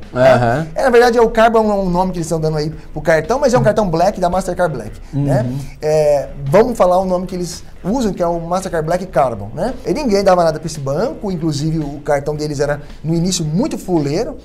É, 0.75 0.82
na 0.84 0.90
verdade, 0.90 1.19
é 1.19 1.22
o 1.22 1.31
Carbon 1.31 1.58
é 1.70 1.75
um 1.75 1.88
nome 1.90 2.12
que 2.12 2.19
eles 2.19 2.26
estão 2.26 2.40
dando 2.40 2.56
aí 2.58 2.70
pro 2.93 3.00
cartão, 3.02 3.38
mas 3.38 3.52
é 3.52 3.56
um 3.56 3.61
Uhum. 3.61 3.64
cartão 3.64 3.88
Black 3.88 4.20
da 4.20 4.28
Mastercard 4.28 4.75
Black. 4.76 5.00
Né? 5.12 5.46
É, 5.81 6.28
vamos 6.46 6.76
falar 6.76 6.99
o 6.99 7.05
nome 7.05 7.26
que 7.26 7.34
eles 7.34 7.64
usam, 7.82 8.12
que 8.12 8.22
é 8.22 8.26
o 8.26 8.38
Mastercard 8.40 8.87
Black 8.87 9.06
Carbon. 9.06 9.49
Né? 9.55 9.72
E 9.87 9.93
ninguém 9.94 10.22
dava 10.22 10.44
nada 10.44 10.58
para 10.58 10.66
esse 10.66 10.81
banco, 10.81 11.31
inclusive 11.31 11.78
o 11.78 12.00
cartão 12.00 12.34
deles 12.37 12.61
era 12.61 12.81
no 13.02 13.14
início 13.14 13.44
muito 13.44 13.78
fuleiro. 13.78 14.37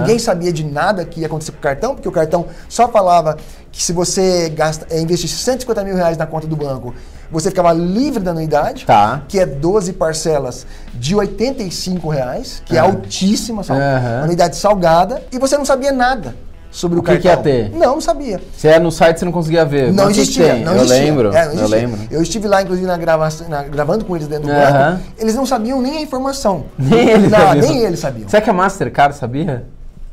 Ninguém 0.00 0.18
sabia 0.18 0.52
de 0.52 0.64
nada 0.64 1.04
que 1.04 1.20
ia 1.20 1.26
acontecer 1.26 1.52
com 1.52 1.58
o 1.58 1.60
cartão, 1.62 1.94
porque 1.94 2.08
o 2.08 2.12
cartão 2.12 2.46
só 2.68 2.88
falava 2.88 3.36
que 3.72 3.82
se 3.82 3.92
você 3.92 4.48
gasta, 4.50 4.86
é, 4.90 5.00
investisse 5.00 5.34
150 5.36 5.84
mil 5.84 5.94
reais 5.94 6.16
na 6.16 6.26
conta 6.26 6.46
do 6.46 6.56
banco, 6.56 6.94
você 7.30 7.50
ficava 7.50 7.72
livre 7.72 8.22
da 8.22 8.30
anuidade 8.30 8.86
Tá. 8.86 9.22
que 9.28 9.38
é 9.38 9.44
12 9.46 9.92
parcelas 9.92 10.66
de 10.94 11.14
85 11.14 12.08
reais, 12.08 12.62
que 12.64 12.76
é 12.76 12.80
Aham. 12.80 12.88
altíssima, 12.88 13.62
sal- 13.62 13.76
Aham. 13.76 14.22
anuidade 14.24 14.56
salgada, 14.56 15.22
e 15.30 15.38
você 15.38 15.56
não 15.58 15.64
sabia 15.64 15.92
nada 15.92 16.34
sobre 16.70 16.98
o, 16.98 17.00
O 17.00 17.04
que 17.04 17.18
cartão. 17.18 17.42
que 17.42 17.48
ia 17.50 17.68
ter? 17.68 17.70
Não, 17.76 17.94
não 17.94 18.00
sabia. 18.00 18.40
Se 18.56 18.68
é 18.68 18.78
no 18.78 18.90
site, 18.90 19.18
você 19.18 19.24
não 19.24 19.32
conseguia 19.32 19.64
ver. 19.64 19.92
Não 19.92 20.10
existia, 20.10 20.56
não 20.56 20.72
eu 20.74 20.82
existia. 20.84 21.02
lembro, 21.04 21.34
É, 21.34 21.46
eu 21.54 21.66
lembro. 21.68 21.98
Eu 22.10 22.22
estive 22.22 22.46
lá, 22.48 22.62
inclusive, 22.62 22.86
na 22.86 22.96
gravação, 22.96 23.48
na- 23.48 23.62
gravando 23.62 24.04
com 24.04 24.14
eles 24.16 24.28
dentro 24.28 24.46
do 24.48 24.52
Aham. 24.52 24.92
banco. 24.96 25.02
Eles 25.18 25.34
não 25.34 25.44
sabiam 25.46 25.80
nem 25.80 25.98
a 25.98 26.00
informação. 26.00 26.64
Nem 26.78 27.08
eles 27.10 27.30
não, 27.30 27.38
sabiam. 27.38 27.68
Nem 27.68 27.78
eles 27.84 27.98
sabiam. 28.00 28.28
Será 28.28 28.42
que 28.42 28.50
a 28.50 28.52
Mastercard 28.52 29.16
sabia? 29.16 29.64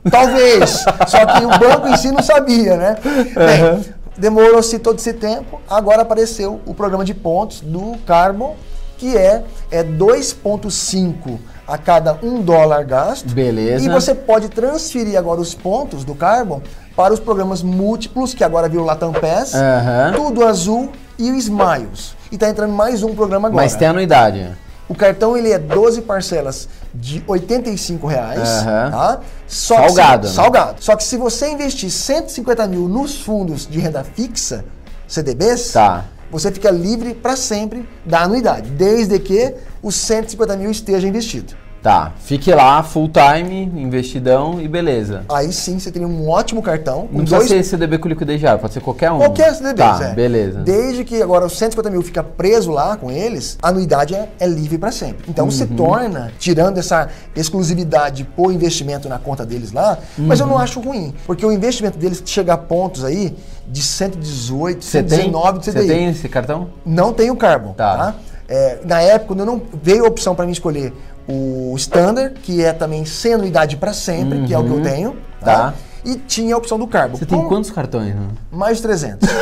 Talvez. 0.10 0.86
só 1.07 1.25
que 1.25 1.46
o 1.46 1.50
banco 1.60 1.88
em 1.88 1.98
si 1.98 2.12
não 2.12 2.22
sabia, 2.22 2.78
né? 2.78 2.98
Bem, 3.04 3.86
demorou-se 4.18 4.78
todo 4.80 5.00
esse 5.00 5.13
tempo. 5.13 5.62
Agora 5.69 6.02
apareceu 6.02 6.60
o 6.66 6.74
programa 6.74 7.04
de 7.04 7.13
pontos 7.13 7.62
do 7.62 7.98
Carbon, 8.06 8.56
que 8.98 9.18
é, 9.18 9.44
é 9.72 9.84
2,5 9.84 11.38
a 11.68 11.78
cada 11.78 12.18
um 12.21 12.42
dólar 12.42 12.83
gasto. 12.83 13.33
Beleza. 13.33 13.85
E 13.85 13.90
você 13.90 14.14
pode 14.14 14.50
transferir 14.50 15.18
agora 15.18 15.42
os 15.42 15.54
pontos 15.54 16.04
do 16.04 16.14
Carbon 16.16 16.62
para 16.95 17.14
os 17.14 17.19
programas 17.19 17.62
múltiplos, 17.62 18.33
que 18.33 18.44
agora 18.44 18.69
viram 18.69 18.85
Latam 18.85 19.12
Pass, 19.12 19.54
Aham. 19.54 20.14
Tudo 20.16 20.45
Azul 20.45 20.92
e 21.18 21.30
o 21.31 21.35
Smiles. 21.35 22.16
E 22.31 22.38
tá 22.38 22.50
entrando 22.50 22.71
mais 22.71 23.04
um 23.04 23.14
programa 23.14 23.47
agora. 23.47 23.64
Mas 23.64 23.76
tem 23.76 23.88
anuidade. 23.88 24.50
O 24.87 24.94
cartão 24.94 25.35
ele 25.35 25.51
é 25.51 25.57
12 25.57 26.01
parcelas 26.04 26.69
de 26.94 27.23
85 27.27 28.06
reais, 28.06 28.47
Aham. 28.47 28.92
tá? 28.92 29.19
Só 29.47 29.75
Salgado, 29.87 30.27
né? 30.27 30.33
Salgado. 30.33 30.83
Só 30.83 30.95
que 30.95 31.04
se 31.04 31.18
você 31.18 31.49
investir 31.49 31.89
150 31.89 32.68
mil 32.68 32.87
nos 32.87 33.19
fundos 33.19 33.65
de 33.68 33.80
renda 33.80 34.04
fixa, 34.04 34.63
CDBs, 35.07 35.71
Tá. 35.71 36.06
você 36.30 36.51
fica 36.51 36.69
livre 36.69 37.15
para 37.15 37.35
sempre 37.35 37.87
da 38.06 38.21
anuidade, 38.21 38.69
desde 38.69 39.18
que 39.19 39.56
os 39.81 39.95
150 39.95 40.56
mil 40.56 40.69
esteja 40.69 41.07
investido. 41.07 41.56
Tá. 41.85 42.13
Fique 42.18 42.51
lá, 42.51 42.81
full 42.81 43.07
time, 43.09 43.71
investidão 43.75 44.59
e 44.59 44.68
beleza. 44.68 45.21
Aí 45.30 45.54
sim 45.54 45.77
você 45.77 45.92
teria 45.92 46.07
um 46.07 46.27
ótimo 46.27 46.59
cartão. 46.59 47.01
Não 47.11 47.19
precisa 47.19 47.35
dois 47.37 47.47
ser 47.47 47.61
CDB 47.63 47.99
com 47.99 48.09
liquidez 48.09 48.42
já, 48.42 48.57
pode 48.57 48.73
ser 48.73 48.80
qualquer 48.80 49.11
um. 49.11 49.19
Qualquer 49.19 49.54
CDB, 49.54 49.77
Tá, 49.83 49.99
é. 50.01 50.13
beleza. 50.15 50.61
Desde 50.61 51.04
que 51.04 51.21
agora 51.21 51.45
os 51.45 51.56
150 51.56 51.92
mil 51.92 52.01
fica 52.01 52.23
preso 52.23 52.71
lá 52.71 52.97
com 52.97 53.11
eles, 53.11 53.56
a 53.61 53.68
anuidade 53.69 54.15
é, 54.15 54.27
é 54.39 54.47
livre 54.47 54.80
para 54.80 54.92
sempre. 54.92 55.25
Então 55.30 55.51
se 55.51 55.61
Uhum. 55.61 55.75
torna, 55.75 56.31
tirando 56.39 56.80
essa 56.80 57.07
exclusividade 57.35 58.23
por 58.35 58.51
investimento 58.51 59.07
na 59.07 59.19
conta 59.19 59.45
deles 59.45 59.71
lá, 59.71 59.99
mas 60.18 60.39
Uhum. 60.42 60.47
eu 60.47 60.49
não 60.54 60.57
acho 60.57 60.80
ruim, 60.80 61.13
porque 61.27 61.45
o 61.45 61.51
investimento 61.51 61.99
deles 61.99 62.23
chega 62.25 62.54
a 62.54 62.57
pontos 62.57 63.04
aí 63.04 63.35
de 63.68 63.83
118, 63.83 64.83
Você 64.83 65.04
tem? 65.04 65.09
119 65.19 65.59
de 65.59 65.65
CDI. 65.71 65.81
Você 65.81 65.87
tem 65.94 66.06
esse 66.07 66.27
cartão? 66.30 66.68
Não 66.83 67.13
tem 67.13 67.30
o 67.30 67.35
Carbon, 67.35 67.73
Tá. 67.73 67.95
tá? 67.97 68.15
É, 68.47 68.80
na 68.85 69.01
época, 69.01 69.30
quando 69.30 69.39
eu 69.39 69.45
não 69.45 69.61
veio 69.81 70.06
a 70.06 70.07
opção 70.07 70.35
para 70.35 70.45
mim 70.45 70.51
escolher 70.51 70.94
o 71.27 71.73
Standard, 71.77 72.35
que 72.41 72.63
é 72.63 72.71
também 72.73 73.03
sem 73.05 73.33
anuidade 73.33 73.77
para 73.77 73.94
sempre, 73.94 74.44
que 74.45 74.53
é 74.53 74.57
o 74.59 74.63
que 74.63 74.71
eu 74.71 74.81
tenho, 74.81 75.15
Tá. 75.39 75.53
tá? 75.55 75.73
E 76.03 76.15
tinha 76.15 76.53
a 76.53 76.57
opção 76.57 76.77
do 76.77 76.85
Carbon. 76.85 77.17
Você 77.17 77.25
tem 77.25 77.35
Como- 77.37 77.49
quantos 77.49 77.71
cartões? 77.71 78.13
né? 78.13 78.21
mais 78.51 78.77
de 78.77 78.83
300. 78.83 79.27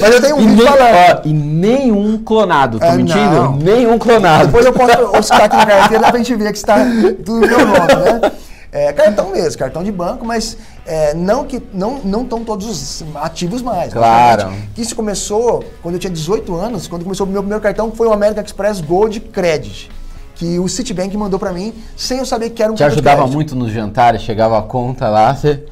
Mas 0.00 0.14
eu 0.14 0.20
tenho 0.22 0.36
um 0.36 0.40
E, 0.40 0.46
vídeo 0.48 0.64
nem, 0.64 0.72
falando. 0.72 1.18
ó, 1.18 1.20
e 1.28 1.32
nenhum 1.32 2.18
clonado, 2.18 2.78
tô 2.78 2.86
É, 2.86 2.96
mentindo? 2.96 3.18
não. 3.30 3.56
Nenhum 3.56 3.98
clonado. 3.98 4.46
Depois 4.46 4.64
eu 4.64 4.72
posso 4.72 5.12
buscar 5.12 5.44
aqui 5.44 5.56
na 5.56 5.66
carteira, 5.66 6.02
dá 6.02 6.08
pra 6.10 6.18
gente 6.18 6.34
ver 6.34 6.52
que 6.52 6.58
está 6.58 6.76
tudo 7.24 7.40
no 7.40 7.46
meu 7.46 7.58
nome, 7.66 7.76
né? 8.22 8.32
É, 8.78 8.92
cartão 8.92 9.32
mesmo, 9.32 9.58
cartão 9.58 9.82
de 9.82 9.90
banco, 9.90 10.24
mas 10.24 10.56
é, 10.86 11.12
não 11.12 11.44
que 11.44 11.60
não 11.74 11.98
não 11.98 12.22
estão 12.22 12.44
todos 12.44 13.02
ativos 13.16 13.60
mais. 13.60 13.92
Claro. 13.92 14.52
Isso 14.76 14.94
começou 14.94 15.64
quando 15.82 15.96
eu 15.96 15.98
tinha 15.98 16.12
18 16.12 16.54
anos, 16.54 16.86
quando 16.86 17.02
começou 17.02 17.26
o 17.26 17.28
meu 17.28 17.42
primeiro 17.42 17.60
cartão, 17.60 17.90
que 17.90 17.96
foi 17.96 18.06
o 18.06 18.12
American 18.12 18.44
Express 18.44 18.80
Gold 18.80 19.18
Credit, 19.18 19.90
que 20.36 20.60
o 20.60 20.68
Citibank 20.68 21.16
mandou 21.16 21.40
para 21.40 21.52
mim, 21.52 21.74
sem 21.96 22.18
eu 22.18 22.24
saber 22.24 22.50
que 22.50 22.62
era 22.62 22.70
um 22.70 22.76
Te 22.76 22.84
ajudava 22.84 23.26
muito 23.26 23.56
nos 23.56 23.72
jantares, 23.72 24.22
chegava 24.22 24.56
a 24.56 24.62
conta 24.62 25.08
lá, 25.08 25.34
você. 25.34 25.64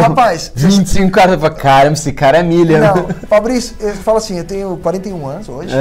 Rapaz, 0.00 0.52
25 0.54 1.10
caras, 1.10 1.34
eu 1.34 1.40
falei, 1.40 1.56
caramba, 1.56 1.92
esse 1.94 2.12
cara 2.12 2.38
é 2.38 2.42
milha. 2.42 2.78
Não, 2.78 3.08
Fabrício, 3.28 3.74
eu 3.80 3.94
falo 3.94 4.18
assim, 4.18 4.38
eu 4.38 4.44
tenho 4.44 4.76
41 4.82 5.26
anos 5.26 5.48
hoje, 5.48 5.74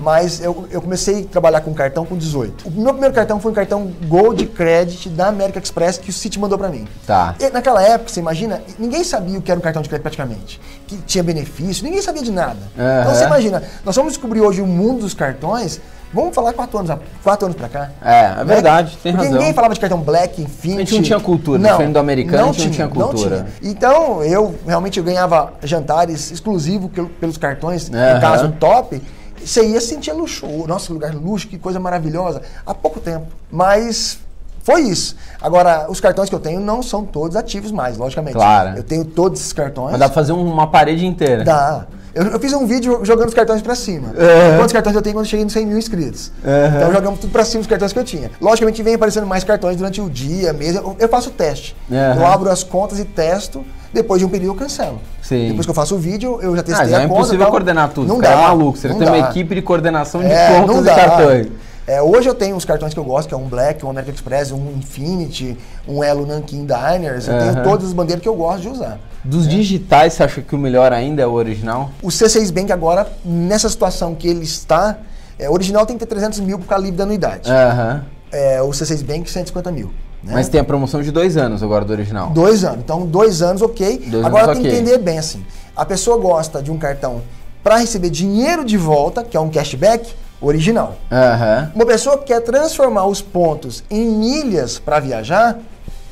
mas 0.00 0.40
eu, 0.42 0.66
eu 0.70 0.82
comecei 0.82 1.22
a 1.22 1.26
trabalhar 1.26 1.60
com 1.62 1.72
cartão 1.72 2.04
com 2.04 2.16
18. 2.16 2.68
O 2.68 2.70
meu 2.70 2.92
primeiro 2.92 3.14
cartão 3.14 3.40
foi 3.40 3.52
um 3.52 3.54
cartão 3.54 3.90
Gold 4.06 4.44
Credit 4.46 5.08
da 5.10 5.28
American 5.28 5.62
Express 5.62 5.98
que 5.98 6.10
o 6.10 6.12
Citi 6.12 6.38
mandou 6.38 6.58
pra 6.58 6.68
mim. 6.68 6.86
Tá. 7.06 7.34
E 7.40 7.50
naquela 7.50 7.82
época, 7.82 8.10
você 8.10 8.20
imagina, 8.20 8.60
ninguém 8.78 9.02
sabia 9.02 9.38
o 9.38 9.42
que 9.42 9.50
era 9.50 9.58
um 9.58 9.62
cartão 9.62 9.82
de 9.82 9.88
crédito 9.88 10.02
praticamente, 10.02 10.60
que 10.86 10.96
tinha 10.98 11.24
benefício, 11.24 11.84
ninguém 11.84 12.02
sabia 12.02 12.22
de 12.22 12.32
nada. 12.32 12.58
Então 12.74 13.14
você 13.14 13.24
imagina, 13.24 13.62
nós 13.84 13.96
vamos 13.96 14.12
descobrir 14.12 14.40
hoje 14.40 14.60
o 14.60 14.66
mundo 14.66 15.00
dos 15.00 15.14
cartões, 15.14 15.80
vamos 16.12 16.34
falar 16.34 16.52
quatro 16.52 16.78
anos, 16.78 16.96
quatro 17.22 17.46
anos 17.46 17.56
pra 17.56 17.68
cá. 17.68 17.90
É, 18.02 18.40
é 18.40 18.44
verdade, 18.44 18.96
tem 19.02 19.12
Porque 19.12 19.26
razão. 19.26 19.38
ninguém 19.40 19.54
falava 19.54 19.74
de 19.74 19.80
cartão 19.80 20.00
Black, 20.00 20.40
Infinity. 20.42 20.74
A 20.76 20.84
gente 20.84 20.94
não 20.96 21.02
tinha 21.02 21.20
cultura, 21.20 21.58
diferente 21.62 21.92
do 21.92 21.98
americano, 21.98 22.44
a 22.50 22.52
gente 22.52 22.64
não 22.66 22.70
tinha 22.72 22.88
cultura. 22.88 23.46
Então, 23.62 24.22
eu 24.24 24.54
realmente 24.66 24.98
eu 24.98 25.04
ganhava 25.04 25.52
jantares 25.62 26.30
exclusivos 26.30 26.90
pel- 26.90 27.10
pelos 27.20 27.36
cartões, 27.36 27.90
Aham. 27.92 28.14
no 28.14 28.20
caso 28.20 28.52
top. 28.58 29.02
Você 29.44 29.64
ia 29.64 29.80
sentir 29.80 30.12
luxo. 30.12 30.46
Nossa, 30.66 30.86
que 30.86 30.92
lugar 30.92 31.14
luxo, 31.14 31.46
que 31.46 31.58
coisa 31.58 31.78
maravilhosa. 31.78 32.42
Há 32.64 32.74
pouco 32.74 32.98
tempo. 32.98 33.26
Mas 33.50 34.18
foi 34.64 34.80
isso. 34.82 35.14
Agora, 35.40 35.86
os 35.88 36.00
cartões 36.00 36.28
que 36.28 36.34
eu 36.34 36.40
tenho 36.40 36.58
não 36.58 36.82
são 36.82 37.04
todos 37.04 37.36
ativos 37.36 37.70
mais, 37.70 37.96
logicamente. 37.96 38.34
Claro. 38.34 38.76
Eu 38.76 38.82
tenho 38.82 39.04
todos 39.04 39.38
esses 39.38 39.52
cartões. 39.52 39.92
Mas 39.92 40.00
dá 40.00 40.06
pra 40.06 40.14
fazer 40.14 40.32
um- 40.32 40.50
uma 40.52 40.66
parede 40.68 41.06
inteira. 41.06 41.44
Dá. 41.44 41.86
Eu, 42.16 42.24
eu 42.28 42.40
fiz 42.40 42.50
um 42.54 42.66
vídeo 42.66 43.00
jogando 43.02 43.28
os 43.28 43.34
cartões 43.34 43.60
pra 43.60 43.74
cima. 43.74 44.08
Uhum. 44.08 44.56
Quantos 44.56 44.72
cartões 44.72 44.96
eu 44.96 45.02
tenho 45.02 45.14
quando 45.14 45.26
eu 45.26 45.30
cheguei 45.30 45.44
nos 45.44 45.52
100 45.52 45.66
mil 45.66 45.76
inscritos. 45.76 46.32
Então 46.76 46.90
jogamos 46.90 47.20
tudo 47.20 47.30
pra 47.30 47.44
cima 47.44 47.60
os 47.60 47.66
cartões 47.66 47.92
que 47.92 47.98
eu 47.98 48.04
tinha. 48.04 48.30
Logicamente 48.40 48.82
vem 48.82 48.94
aparecendo 48.94 49.26
mais 49.26 49.44
cartões 49.44 49.76
durante 49.76 50.00
o 50.00 50.08
dia, 50.08 50.52
mês. 50.54 50.74
Eu, 50.74 50.96
eu 50.98 51.08
faço 51.10 51.30
teste. 51.30 51.76
Eu 51.90 52.26
abro 52.26 52.50
as 52.50 52.62
contas 52.64 52.98
e 52.98 53.04
testo. 53.04 53.62
Depois 53.92 54.18
de 54.20 54.26
um 54.26 54.28
período 54.30 54.52
eu 54.56 54.58
cancelo. 54.58 55.00
Sim. 55.22 55.48
Depois 55.48 55.64
que 55.66 55.70
eu 55.70 55.74
faço 55.74 55.94
o 55.94 55.98
vídeo, 55.98 56.38
eu 56.42 56.54
já 56.54 56.60
Ah, 56.60 56.64
testei 56.64 56.88
já 56.88 56.98
a 56.98 57.02
é 57.02 57.06
conta. 57.06 57.14
impossível 57.18 57.40
tal. 57.44 57.50
coordenar 57.50 57.88
tudo. 57.90 58.08
Não 58.08 58.18
cara 58.18 58.34
dá. 58.36 58.42
é 58.42 58.46
maluco. 58.48 58.78
Você 58.78 58.88
não 58.88 58.98
tem 58.98 59.08
uma 59.08 59.18
equipe 59.30 59.54
de 59.54 59.62
coordenação 59.62 60.20
de 60.22 60.26
É, 60.26 60.60
contas 60.60 60.82
e 60.86 60.88
cartões. 60.94 61.46
É, 61.86 62.02
hoje 62.02 62.28
eu 62.28 62.34
tenho 62.34 62.56
os 62.56 62.64
cartões 62.64 62.92
que 62.92 62.98
eu 62.98 63.04
gosto, 63.04 63.28
que 63.28 63.34
é 63.34 63.36
um 63.36 63.46
Black, 63.48 63.84
um 63.86 63.90
American 63.90 64.12
Express, 64.12 64.50
um 64.50 64.72
Infinity, 64.76 65.56
um 65.86 66.02
Elo 66.02 66.26
Nankin 66.26 66.66
Diners. 66.66 67.28
Eu 67.28 67.38
tenho 67.38 67.62
todas 67.62 67.86
as 67.86 67.92
bandeiras 67.92 68.20
que 68.20 68.28
eu 68.28 68.34
gosto 68.34 68.62
de 68.62 68.68
usar. 68.68 68.98
Dos 69.22 69.46
digitais, 69.48 70.14
você 70.14 70.24
acha 70.24 70.42
que 70.42 70.54
o 70.54 70.58
melhor 70.58 70.92
ainda 70.92 71.22
é 71.22 71.26
o 71.26 71.32
original? 71.32 71.90
O 72.02 72.08
C6 72.08 72.52
Bank 72.52 72.72
agora, 72.72 73.06
nessa 73.24 73.68
situação 73.68 74.14
que 74.14 74.26
ele 74.26 74.44
está, 74.44 74.98
é, 75.38 75.48
o 75.48 75.52
original 75.52 75.86
tem 75.86 75.96
que 75.96 76.04
ter 76.04 76.10
300 76.12 76.40
mil 76.40 76.58
por 76.58 76.64
ficar 76.64 76.78
livre 76.78 76.96
da 76.96 77.04
anuidade. 77.04 77.50
Aham. 77.50 78.04
É, 78.32 78.60
o 78.62 78.68
C6 78.70 79.04
Bank, 79.04 79.30
150 79.30 79.70
mil. 79.70 79.92
né? 80.22 80.32
Mas 80.34 80.48
tem 80.48 80.60
a 80.60 80.64
promoção 80.64 81.00
de 81.02 81.12
dois 81.12 81.36
anos 81.36 81.62
agora 81.62 81.84
do 81.84 81.92
original. 81.92 82.30
Dois 82.30 82.64
anos. 82.64 82.80
Então, 82.80 83.06
dois 83.06 83.42
anos, 83.42 83.62
ok. 83.62 83.98
Dois 84.08 84.24
agora 84.24 84.46
anos, 84.46 84.56
tem 84.56 84.62
que 84.62 84.68
ok. 84.70 84.80
entender 84.80 84.98
bem 84.98 85.18
assim. 85.18 85.44
A 85.76 85.84
pessoa 85.84 86.16
gosta 86.18 86.60
de 86.60 86.70
um 86.70 86.78
cartão 86.78 87.22
para 87.62 87.76
receber 87.76 88.10
dinheiro 88.10 88.64
de 88.64 88.76
volta, 88.76 89.22
que 89.22 89.36
é 89.36 89.40
um 89.40 89.50
cashback, 89.50 90.12
original. 90.46 90.94
Aham. 91.10 91.72
Uma 91.74 91.86
pessoa 91.86 92.18
que 92.18 92.24
quer 92.26 92.40
transformar 92.40 93.06
os 93.06 93.20
pontos 93.20 93.82
em 93.90 94.06
milhas 94.06 94.78
para 94.78 95.00
viajar, 95.00 95.58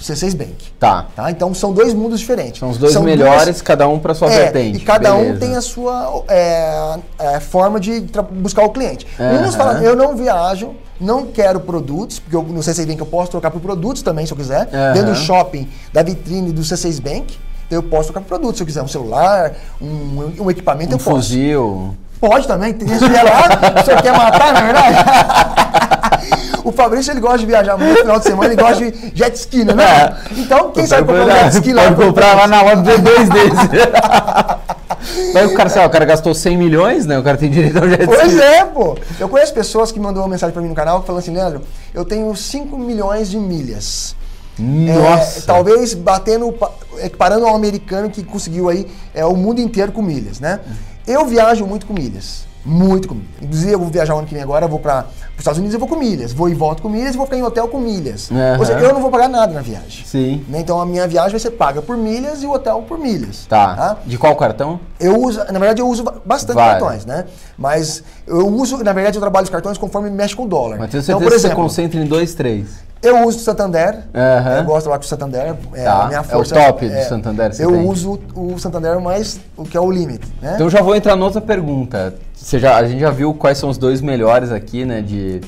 C6 0.01 0.35
Bank. 0.37 0.55
Tá. 0.79 1.07
Tá? 1.17 1.31
Então 1.31 1.55
são 1.55 1.73
dois 1.73 1.95
mundos 1.95 2.21
diferentes. 2.21 2.59
São 2.61 2.69
os 2.69 2.77
dois 2.77 2.93
duas- 2.93 3.05
melhores, 3.05 3.63
cada 3.63 3.89
um 3.89 3.99
para 3.99 4.13
sua 4.15 4.31
É, 4.31 4.43
vertente. 4.45 4.79
E 4.79 4.81
cada 4.81 5.15
um 5.15 5.21
Beleza. 5.23 5.39
tem 5.41 5.57
a 5.57 5.61
sua 5.63 6.25
é, 6.29 6.99
é, 7.19 7.41
forma 7.41 7.81
de 7.81 8.01
buscar 8.33 8.65
o 8.65 8.71
cliente. 8.71 9.07
Uns 9.47 9.55
falam, 9.55 9.83
eu 9.83 9.97
não 9.97 10.15
viajo, 10.15 10.75
não 11.01 11.27
quero 11.27 11.59
produtos, 11.61 12.19
porque 12.19 12.37
eu, 12.37 12.43
no 12.43 12.61
C6 12.61 12.87
Bank 12.87 13.01
eu 13.01 13.07
posso 13.07 13.31
trocar 13.31 13.51
por 13.51 13.61
produtos 13.63 14.03
também, 14.03 14.27
se 14.27 14.33
eu 14.33 14.37
quiser. 14.37 14.69
Aham. 14.73 14.93
Dentro 14.93 15.13
do 15.13 15.17
shopping, 15.17 15.69
da 15.93 16.03
vitrine 16.03 16.53
do 16.53 16.61
C6 16.63 17.01
Bank, 17.01 17.39
eu 17.71 17.83
posso 17.83 18.05
trocar 18.13 18.21
por 18.21 18.29
produtos. 18.29 18.59
Se 18.59 18.63
eu 18.63 18.67
quiser 18.67 18.83
um 18.83 18.89
celular, 18.89 19.53
um, 19.81 20.43
um 20.43 20.51
equipamento, 20.51 20.91
Um 20.95 20.99
eu 20.99 21.03
posso. 21.03 21.17
fuzil. 21.17 21.95
Pode 22.27 22.47
também, 22.49 22.73
tem 22.73 22.89
esse 22.91 23.07
vier 23.07 23.23
lá, 23.23 23.81
o 23.81 23.85
senhor 23.85 24.01
quer 24.01 24.13
matar, 24.17 24.55
na 24.55 24.61
verdade? 24.63 24.97
O 26.65 26.73
Fabrício 26.73 27.13
ele 27.13 27.21
gosta 27.21 27.39
de 27.41 27.45
viajar 27.47 27.77
muito 27.77 27.91
no 27.93 28.01
final 28.01 28.19
de 28.19 28.25
semana, 28.25 28.53
ele 28.55 28.63
gosta 28.63 28.91
de 28.91 29.13
jet 29.15 29.37
ski, 29.37 29.65
né? 29.67 29.75
É. 29.85 30.15
Então, 30.41 30.71
quem 30.71 30.87
sabe 30.87 31.07
comprar 31.07 31.27
um 31.27 31.31
jet 31.31 31.55
ski 31.57 31.73
lá? 31.75 31.83
Pode 31.93 32.07
comprar 32.07 32.35
lá 32.35 32.47
na 32.47 32.63
hora 32.63 32.77
ver 32.77 32.99
dois 33.03 33.29
desses. 33.29 33.53
Mas 35.35 35.53
o 35.53 35.55
cara, 35.55 35.69
sei 35.69 35.83
lá, 35.83 35.87
o 35.87 35.91
cara 35.91 36.07
gastou 36.07 36.35
100 36.35 36.57
milhões, 36.57 37.05
né? 37.05 37.19
O 37.19 37.23
cara 37.23 37.37
tem 37.37 37.51
direito 37.51 37.77
ao 37.79 37.87
jet 37.87 38.03
ski. 38.03 38.15
Pois 38.17 38.39
é, 38.39 38.65
pô. 38.65 38.97
Eu 39.21 39.29
conheço 39.29 39.53
pessoas 39.53 39.93
que 39.93 40.01
mandou 40.01 40.23
uma 40.23 40.29
mensagem 40.31 40.55
pra 40.55 40.63
mim 40.63 40.69
no 40.69 40.75
canal 40.75 41.03
falando 41.03 41.21
assim, 41.21 41.35
Leandro, 41.35 41.61
eu 41.93 42.03
tenho 42.03 42.35
5 42.35 42.79
milhões 42.79 43.29
de 43.29 43.37
milhas. 43.39 44.17
Nossa. 44.59 45.41
É, 45.41 45.43
talvez 45.43 45.93
batendo, 45.93 46.51
pa- 46.51 46.71
equiparando 47.01 47.47
ao 47.47 47.55
americano 47.55 48.09
que 48.09 48.23
conseguiu 48.25 48.71
aí 48.71 48.87
é, 49.15 49.23
o 49.27 49.37
mundo 49.37 49.61
inteiro 49.61 49.93
com 49.93 50.01
milhas, 50.01 50.41
né? 50.41 50.61
Eu 51.07 51.27
viajo 51.27 51.67
muito 51.67 51.87
com 51.87 51.93
milhas. 51.93 52.47
Muito 52.65 53.09
com 53.09 53.15
milhas. 53.15 53.43
Inclusive, 53.43 53.73
eu 53.73 53.79
vou 53.79 53.89
viajar 53.89 54.15
o 54.15 54.19
ano 54.19 54.27
que 54.27 54.35
vem 54.35 54.43
agora, 54.43 54.65
eu 54.65 54.69
vou 54.69 54.79
para 54.79 55.07
os 55.35 55.41
Estados 55.41 55.59
Unidos, 55.59 55.75
eu 55.75 55.81
vou 55.81 55.89
com 55.89 55.97
milhas. 55.97 56.33
Vou 56.33 56.49
e 56.49 56.55
volto 56.55 56.81
com 56.83 56.89
milhas 56.89 57.15
e 57.15 57.17
vou 57.17 57.27
ficar 57.27 57.37
em 57.39 57.43
hotel 57.43 57.67
com 57.69 57.79
milhas. 57.79 58.31
Aham. 58.31 58.57
Ou 58.59 58.65
seja, 58.65 58.79
eu 58.79 58.93
não 58.95 59.01
vou 59.01 59.11
pagar 59.11 59.29
nada 59.29 59.53
na 59.53 59.61
viagem. 59.61 60.05
Sim. 60.07 60.45
Né? 60.49 60.61
Então 60.61 60.81
a 60.81 60.87
minha 60.87 61.07
viagem 61.09 61.33
vai 61.33 61.41
ser 61.41 61.51
paga 61.53 61.83
por 61.83 61.97
milhas 61.97 62.43
e 62.43 62.47
o 62.47 62.53
hotel 62.53 62.83
por 62.87 62.99
milhas. 62.99 63.45
Tá. 63.47 63.99
De 64.07 64.17
qual 64.17 64.35
cartão? 64.37 64.79
Eu 65.01 65.21
uso, 65.21 65.39
na 65.41 65.59
verdade, 65.59 65.81
eu 65.83 65.89
uso 65.89 66.03
ba- 66.05 66.15
bastante 66.25 66.55
Vários. 66.57 66.79
cartões, 66.81 67.05
né? 67.07 67.25
Mas 67.59 68.03
eu 68.27 68.47
uso, 68.49 68.83
na 68.85 68.93
verdade, 68.93 69.17
eu 69.17 69.21
trabalho 69.21 69.45
os 69.45 69.51
cartões 69.51 69.77
conforme 69.77 70.09
mexe 70.11 70.35
com 70.37 70.45
o 70.45 70.49
dólar. 70.49 70.79
Mas 70.79 70.91
tenho 70.91 71.03
então, 71.03 71.19
por 71.19 71.25
que 71.25 71.31
você 71.39 71.47
exemplo, 71.47 71.63
concentra 71.63 72.01
em 72.01 72.07
dois, 72.07 72.35
três. 72.35 72.69
eu 73.03 73.27
uso 73.27 73.39
o 73.39 73.41
Santander. 73.41 74.05
Aham. 74.15 74.59
Eu 74.59 74.65
gosto 74.65 74.89
lá 74.89 74.97
com 74.99 75.05
o 75.05 75.07
Santander. 75.07 75.55
É 75.75 75.85
Tá. 75.85 76.03
a 76.03 76.07
minha 76.07 76.19
É 76.19 76.21
o 76.21 76.25
força. 76.25 76.55
top 76.55 76.89
do 76.89 77.03
Santander 77.09 77.51
Eu 77.59 77.73
tem. 77.73 77.87
uso 77.89 78.21
o 78.35 78.59
Santander 78.59 79.01
mais 79.01 79.39
o 79.57 79.65
que 79.65 79.77
é 79.77 79.81
o 79.81 79.91
limite, 79.91 80.33
né? 80.41 80.53
Então 80.55 80.71
já 80.71 80.81
vou 80.81 80.95
entrar 80.97 81.17
noutra 81.17 81.41
pergunta. 81.41 82.15
Você 82.45 82.59
já, 82.59 82.77
a 82.77 82.87
gente 82.87 83.01
já 83.01 83.11
viu 83.11 83.33
quais 83.33 83.57
são 83.57 83.71
os 83.71 83.79
dois 83.79 84.03
melhores 84.03 84.53
aqui, 84.53 84.85
né? 84.85 85.01
De, 85.01 85.41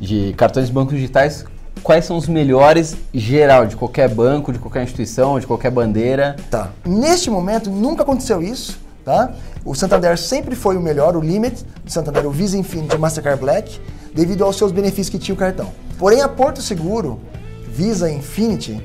de 0.00 0.32
cartões 0.34 0.68
de 0.68 0.72
bancos 0.72 0.94
digitais. 0.94 1.44
Quais 1.82 2.06
são 2.06 2.16
os 2.16 2.26
melhores 2.26 2.96
geral, 3.12 3.66
de 3.66 3.76
qualquer 3.76 4.08
banco, 4.08 4.50
de 4.50 4.58
qualquer 4.58 4.82
instituição, 4.82 5.38
de 5.38 5.46
qualquer 5.46 5.70
bandeira? 5.70 6.36
Tá. 6.50 6.70
Neste 6.86 7.28
momento, 7.30 7.68
nunca 7.68 8.02
aconteceu 8.02 8.42
isso, 8.42 8.78
tá? 9.04 9.30
O 9.62 9.74
Santander 9.74 10.16
sempre 10.16 10.56
foi 10.56 10.74
o 10.78 10.80
melhor, 10.80 11.14
o 11.16 11.20
limit 11.20 11.66
do 11.84 11.92
Santander, 11.92 12.26
o 12.26 12.30
Visa 12.30 12.56
Infinity 12.56 12.96
e 12.96 12.98
Mastercard 12.98 13.38
Black, 13.38 13.78
devido 14.14 14.42
aos 14.42 14.56
seus 14.56 14.72
benefícios 14.72 15.10
que 15.10 15.18
tinha 15.18 15.34
o 15.34 15.38
cartão. 15.38 15.70
Porém, 15.98 16.22
a 16.22 16.28
Porto 16.30 16.62
Seguro, 16.62 17.20
Visa 17.68 18.10
Infinity, 18.10 18.82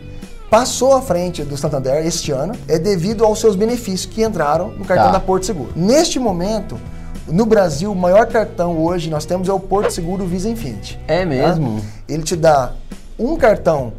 passou 0.49 0.97
à 0.97 1.01
frente 1.01 1.43
do 1.43 1.55
Santander 1.55 2.05
este 2.05 2.33
ano, 2.33 2.53
é 2.67 2.77
devido 2.77 3.23
aos 3.23 3.39
seus 3.39 3.55
benefícios 3.55 4.05
que 4.05 4.21
entraram 4.21 4.67
no 4.71 4.83
cartão 4.83 5.07
Tá. 5.07 5.13
da 5.13 5.19
Porto 5.21 5.45
Seguro. 5.45 5.71
Neste 5.77 6.19
momento, 6.19 6.77
no 7.27 7.45
Brasil, 7.45 7.91
o 7.91 7.95
maior 7.95 8.25
cartão 8.27 8.77
hoje 8.77 9.09
nós 9.09 9.25
temos 9.25 9.47
é 9.49 9.53
o 9.53 9.59
Porto 9.59 9.91
Seguro 9.91 10.25
Visa 10.25 10.49
Infinity. 10.49 10.99
É 11.07 11.23
mesmo? 11.25 11.79
Tá? 11.79 11.87
Ele 12.09 12.23
te 12.23 12.35
dá 12.35 12.73
um 13.17 13.35
cartão 13.35 13.93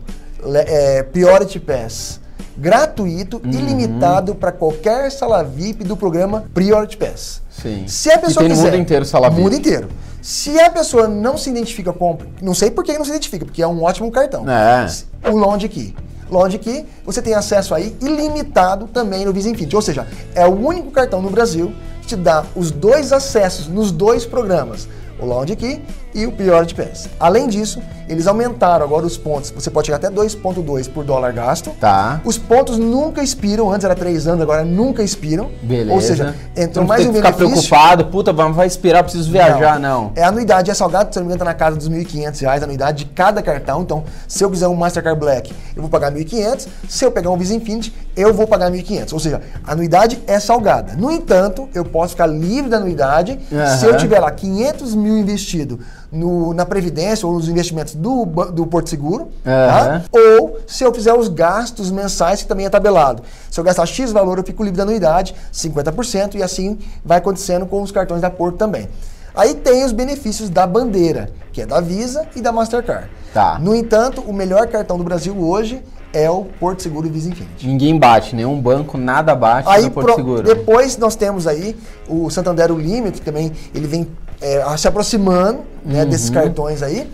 é, 0.66 1.02
Priority 1.02 1.58
Pass 1.60 2.20
gratuito, 2.56 3.40
Uhum. 3.44 3.50
ilimitado 3.50 4.34
para 4.34 4.52
qualquer 4.52 5.10
sala 5.10 5.42
VIP 5.42 5.82
do 5.84 5.96
programa 5.96 6.44
Priority 6.54 6.96
Pass. 6.96 7.42
Sim. 7.50 7.84
Se 7.88 8.10
a 8.12 8.18
pessoa 8.18 8.44
e 8.44 8.48
tem 8.48 8.48
no 8.48 8.54
quiser, 8.54 8.70
mundo 8.72 8.80
inteiro 8.82 9.04
sala 9.04 9.28
VIP. 9.28 9.42
mundo 9.42 9.54
inteiro. 9.56 9.88
Se 10.22 10.58
a 10.60 10.70
pessoa 10.70 11.08
não 11.08 11.36
se 11.36 11.50
identifica 11.50 11.92
com, 11.92 12.16
não 12.40 12.54
sei 12.54 12.70
por 12.70 12.84
que 12.84 12.96
não 12.96 13.04
se 13.04 13.10
identifica, 13.10 13.44
porque 13.44 13.60
é 13.62 13.66
um 13.66 13.82
ótimo 13.82 14.10
cartão. 14.10 14.44
É. 14.48 14.86
O 15.30 15.36
Lounge 15.36 15.68
Key. 15.68 15.94
Lounge 16.30 16.58
Key, 16.58 16.86
você 17.04 17.20
tem 17.20 17.34
acesso 17.34 17.74
aí 17.74 17.94
ilimitado 18.00 18.86
também 18.86 19.24
no 19.24 19.32
Visa 19.32 19.50
Infinity. 19.50 19.74
Ou 19.76 19.82
seja, 19.82 20.06
é 20.34 20.46
o 20.46 20.50
único 20.54 20.90
cartão 20.90 21.20
no 21.20 21.30
Brasil 21.30 21.72
te 22.06 22.16
dá 22.16 22.44
os 22.54 22.70
dois 22.70 23.12
acessos 23.12 23.66
nos 23.66 23.90
dois 23.90 24.24
programas. 24.24 24.88
O 25.18 25.26
Lounge 25.26 25.56
Key 25.56 25.82
e 26.14 26.26
o 26.26 26.32
Priority 26.32 26.74
Pass. 26.74 27.08
Além 27.18 27.48
disso, 27.48 27.82
eles 28.08 28.26
aumentaram 28.26 28.84
agora 28.84 29.06
os 29.06 29.16
pontos. 29.16 29.50
Você 29.50 29.70
pode 29.70 29.86
chegar 29.86 29.96
até 29.96 30.10
2,2 30.10 30.88
por 30.88 31.04
dólar 31.04 31.32
gasto. 31.32 31.70
Tá. 31.80 32.20
Os 32.24 32.38
pontos 32.38 32.78
nunca 32.78 33.22
expiram, 33.22 33.72
antes 33.72 33.84
era 33.84 33.94
3 33.94 34.28
anos, 34.28 34.42
agora 34.42 34.64
nunca 34.64 35.02
expiram. 35.02 35.50
Beleza. 35.62 35.92
Ou 35.92 36.00
seja, 36.00 36.34
entrou 36.56 36.84
não 36.84 36.88
mais 36.88 37.04
um 37.06 37.10
que 37.10 37.16
ficar 37.16 37.32
benefício. 37.32 37.68
preocupado, 37.68 38.06
puta, 38.06 38.32
vai 38.32 38.52
vai 38.52 38.66
expirar, 38.66 39.02
preciso 39.02 39.30
viajar, 39.30 39.80
não. 39.80 40.12
É 40.14 40.22
a 40.22 40.28
anuidade, 40.28 40.70
é 40.70 40.74
salgado, 40.74 41.12
se 41.12 41.18
não 41.18 41.26
me 41.26 41.32
engano, 41.32 41.38
tá 41.38 41.44
na 41.44 41.54
casa 41.54 41.76
dos 41.76 41.88
1.500 41.88 42.40
reais 42.40 42.62
a 42.62 42.66
anuidade 42.66 43.04
de 43.04 43.10
cada 43.10 43.42
cartão. 43.42 43.82
Então, 43.82 44.04
se 44.28 44.44
eu 44.44 44.50
quiser 44.50 44.68
um 44.68 44.74
Mastercard 44.74 45.18
Black, 45.18 45.52
eu 45.74 45.82
vou 45.82 45.90
pagar 45.90 46.12
R$ 46.12 46.24
1.500. 46.24 46.68
Se 46.88 47.04
eu 47.04 47.10
pegar 47.10 47.30
um 47.30 47.36
Visa 47.36 47.54
Infinity, 47.54 47.92
eu 48.16 48.32
vou 48.32 48.46
pagar 48.46 48.70
R$ 48.70 48.82
1.500. 48.82 49.12
Ou 49.12 49.18
seja, 49.18 49.40
a 49.66 49.72
anuidade 49.72 50.22
é 50.26 50.38
salgada. 50.38 50.94
No 50.94 51.10
entanto, 51.10 51.68
eu 51.74 51.84
posso 51.84 52.10
ficar 52.10 52.26
livre 52.26 52.70
da 52.70 52.76
anuidade 52.76 53.38
Aham. 53.52 53.76
se 53.76 53.86
eu 53.86 53.96
tiver 53.96 54.20
lá 54.20 54.30
500 54.30 54.94
mil 54.94 55.16
investido 55.18 55.80
no, 56.14 56.54
na 56.54 56.64
Previdência 56.64 57.26
ou 57.26 57.34
nos 57.34 57.48
investimentos 57.48 57.94
do, 57.94 58.24
do 58.24 58.66
Porto 58.66 58.88
Seguro, 58.88 59.28
tá? 59.42 60.02
ou 60.12 60.58
se 60.66 60.84
eu 60.84 60.94
fizer 60.94 61.12
os 61.12 61.28
gastos 61.28 61.90
mensais, 61.90 62.42
que 62.42 62.48
também 62.48 62.66
é 62.66 62.70
tabelado. 62.70 63.22
Se 63.50 63.58
eu 63.58 63.64
gastar 63.64 63.84
X 63.86 64.12
valor, 64.12 64.38
eu 64.38 64.44
fico 64.44 64.62
livre 64.62 64.76
da 64.78 64.84
anuidade, 64.84 65.34
50%, 65.52 66.36
e 66.36 66.42
assim 66.42 66.78
vai 67.04 67.18
acontecendo 67.18 67.66
com 67.66 67.82
os 67.82 67.90
cartões 67.90 68.20
da 68.20 68.30
Porto 68.30 68.56
também. 68.56 68.88
Aí 69.34 69.54
tem 69.54 69.84
os 69.84 69.90
benefícios 69.90 70.48
da 70.48 70.64
bandeira, 70.66 71.30
que 71.52 71.62
é 71.62 71.66
da 71.66 71.80
Visa 71.80 72.26
e 72.36 72.40
da 72.40 72.52
Mastercard. 72.52 73.08
Tá. 73.32 73.58
No 73.58 73.74
entanto, 73.74 74.20
o 74.20 74.32
melhor 74.32 74.68
cartão 74.68 74.96
do 74.96 75.02
Brasil 75.02 75.36
hoje 75.36 75.82
é 76.12 76.30
o 76.30 76.44
Porto 76.60 76.80
Seguro 76.82 77.08
Visa 77.10 77.28
Infinity. 77.28 77.66
Ninguém 77.66 77.98
bate, 77.98 78.36
nenhum 78.36 78.60
banco, 78.60 78.96
nada 78.96 79.34
bate 79.34 79.68
Aí 79.68 79.82
no 79.82 79.90
Porto 79.90 80.06
pro- 80.06 80.14
Seguro. 80.14 80.42
depois 80.44 80.96
nós 80.96 81.16
temos 81.16 81.48
aí 81.48 81.76
o 82.08 82.30
Santander 82.30 82.70
o 82.70 82.76
que 83.10 83.20
também 83.20 83.50
ele 83.74 83.88
vem 83.88 84.06
é, 84.40 84.76
se 84.76 84.86
aproximando 84.88 85.60
né, 85.84 86.04
desses 86.04 86.28
Uhum. 86.28 86.34
cartões 86.34 86.82
aí. 86.82 87.10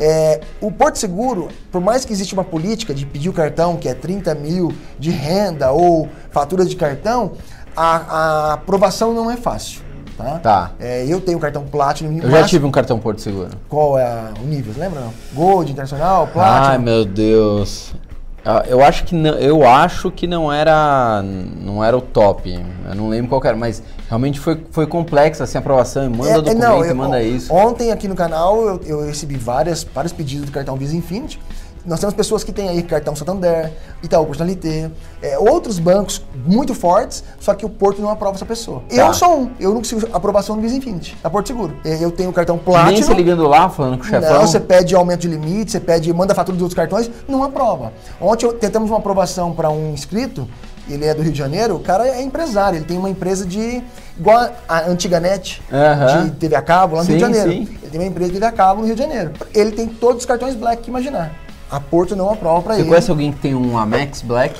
É, 0.00 0.40
o 0.60 0.70
Porto 0.72 0.96
Seguro, 0.98 1.48
por 1.70 1.80
mais 1.80 2.04
que 2.04 2.12
existe 2.12 2.34
uma 2.34 2.42
política 2.42 2.92
de 2.94 3.06
pedir 3.06 3.28
o 3.28 3.32
cartão, 3.32 3.76
que 3.76 3.88
é 3.88 3.94
30 3.94 4.34
mil 4.34 4.72
de 4.98 5.10
renda 5.10 5.70
ou 5.70 6.08
fatura 6.30 6.64
de 6.64 6.74
cartão, 6.74 7.32
a, 7.76 7.96
a 7.96 8.52
aprovação 8.54 9.12
não 9.14 9.30
é 9.30 9.36
fácil. 9.36 9.80
Tá? 10.16 10.38
Tá. 10.40 10.70
É, 10.80 11.04
eu 11.06 11.20
tenho 11.20 11.38
cartão 11.38 11.64
Platinum. 11.64 12.18
Eu 12.22 12.30
já 12.30 12.44
tive 12.44 12.66
um 12.66 12.70
cartão 12.70 12.98
Porto 12.98 13.20
Seguro. 13.20 13.50
Qual 13.68 13.98
é 13.98 14.04
a- 14.04 14.32
o 14.42 14.46
nível? 14.46 14.74
Lembra? 14.76 15.00
não? 15.00 15.12
Gold, 15.32 15.70
Internacional, 15.72 16.26
Platinum? 16.26 16.66
Ai, 16.66 16.78
meu 16.78 17.04
Deus. 17.04 17.94
Ah, 18.44 18.64
Eu 18.66 18.82
acho 18.82 19.04
que 19.04 19.14
não, 19.14 19.30
eu 19.34 19.66
acho 19.66 20.10
que 20.10 20.26
não 20.26 20.52
era 20.52 21.22
não 21.22 21.82
era 21.84 21.96
o 21.96 22.00
top. 22.00 22.52
Eu 22.88 22.94
não 22.94 23.08
lembro 23.08 23.28
qual 23.28 23.40
era, 23.44 23.56
mas 23.56 23.82
realmente 24.08 24.40
foi, 24.40 24.60
foi 24.70 24.86
complexa 24.86 25.44
assim 25.44 25.56
a 25.58 25.60
aprovação. 25.60 26.10
Manda 26.10 26.28
É, 26.28 26.32
é, 26.32 26.34
documento, 26.36 26.58
não, 26.60 26.84
eu- 26.84 26.94
manda 26.96 27.22
isso. 27.22 27.52
Ontem 27.54 27.92
aqui 27.92 28.08
no 28.08 28.14
canal 28.16 28.60
eu, 28.66 28.80
eu 28.84 29.06
recebi 29.06 29.36
várias, 29.36 29.84
vários 29.84 30.12
pedidos 30.12 30.46
do 30.46 30.52
cartão 30.52 30.74
Visa 30.76 30.96
Infinity. 30.96 31.40
Nós 31.84 31.98
temos 31.98 32.14
pessoas 32.14 32.44
que 32.44 32.52
têm 32.52 32.68
aí 32.68 32.82
cartão 32.82 33.14
Santander, 33.16 33.72
Itaú 34.02 34.24
Personalité, 34.26 34.90
é, 35.20 35.36
outros 35.38 35.78
bancos 35.80 36.22
muito 36.46 36.74
fortes, 36.74 37.24
só 37.40 37.54
que 37.54 37.66
o 37.66 37.68
Porto 37.68 38.00
não 38.00 38.08
aprova 38.08 38.36
essa 38.36 38.46
pessoa. 38.46 38.82
Tá. 38.88 38.94
Eu 38.94 39.12
sou 39.12 39.40
um, 39.40 39.50
eu 39.58 39.70
não 39.70 39.78
consigo 39.78 40.06
aprovação 40.12 40.54
do 40.56 40.62
Visa 40.62 40.76
Infinity, 40.76 41.16
da 41.22 41.28
Porto 41.28 41.48
Seguro. 41.48 41.76
É, 41.84 42.02
Eu 42.02 42.10
tenho 42.12 42.30
o 42.30 42.32
cartão 42.32 42.54
Nem 42.56 42.64
Platinum. 42.64 43.02
se 43.02 43.14
ligando 43.14 43.48
lá, 43.48 43.68
falando 43.68 43.98
com 43.98 44.04
o 44.04 44.06
chefão. 44.06 44.32
Não, 44.34 44.46
você 44.46 44.60
pede 44.60 44.94
aumento 44.94 45.20
de 45.22 45.28
limite, 45.28 45.72
você 45.72 45.80
pede, 45.80 46.12
manda 46.12 46.34
fatura 46.34 46.54
dos 46.56 46.62
outros 46.62 46.76
cartões, 46.76 47.10
não 47.26 47.42
aprova. 47.42 47.92
Ontem 48.20 48.46
eu- 48.46 48.52
tentamos 48.52 48.88
uma 48.90 48.98
aprovação 48.98 49.52
para 49.52 49.68
um 49.70 49.92
inscrito, 49.92 50.46
ele 50.88 51.04
é 51.04 51.14
do 51.14 51.22
Rio 51.22 51.32
de 51.32 51.38
Janeiro, 51.38 51.76
o 51.76 51.80
cara 51.80 52.06
é 52.06 52.22
empresário, 52.22 52.76
ele 52.78 52.84
tem 52.84 52.96
uma 52.98 53.10
empresa 53.10 53.44
de. 53.46 53.82
igual 54.18 54.50
a, 54.68 54.80
antiga 54.88 55.18
net, 55.18 55.62
Aham. 55.72 56.24
de 56.26 56.30
TV 56.32 56.54
a 56.54 56.62
cabo 56.62 56.96
lá 56.96 57.02
no 57.02 57.08
Rio 57.08 57.18
de 57.18 57.24
Sim, 57.24 57.32
Janeiro. 57.34 57.50
sim. 57.66 57.78
Ele 57.82 57.90
tem 57.90 58.00
uma 58.00 58.06
empresa 58.06 58.28
de 58.30 58.34
TV 58.34 58.46
a 58.46 58.52
cabo 58.52 58.80
no 58.80 58.86
Rio 58.86 58.94
de 58.94 59.02
Janeiro. 59.02 59.32
Ele 59.54 59.72
tem 59.72 59.86
todos 59.88 60.18
os 60.18 60.26
cartões 60.26 60.54
black 60.54 60.82
que 60.82 60.90
imaginar. 60.90 61.32
A 61.72 61.80
Porto 61.80 62.14
não 62.14 62.30
aprova 62.30 62.60
para 62.62 62.74
Você 62.74 62.80
ele. 62.82 62.88
conhece 62.88 63.10
alguém 63.10 63.32
que 63.32 63.38
tem 63.40 63.54
um 63.54 63.76
Amex 63.78 64.22
Black? 64.22 64.54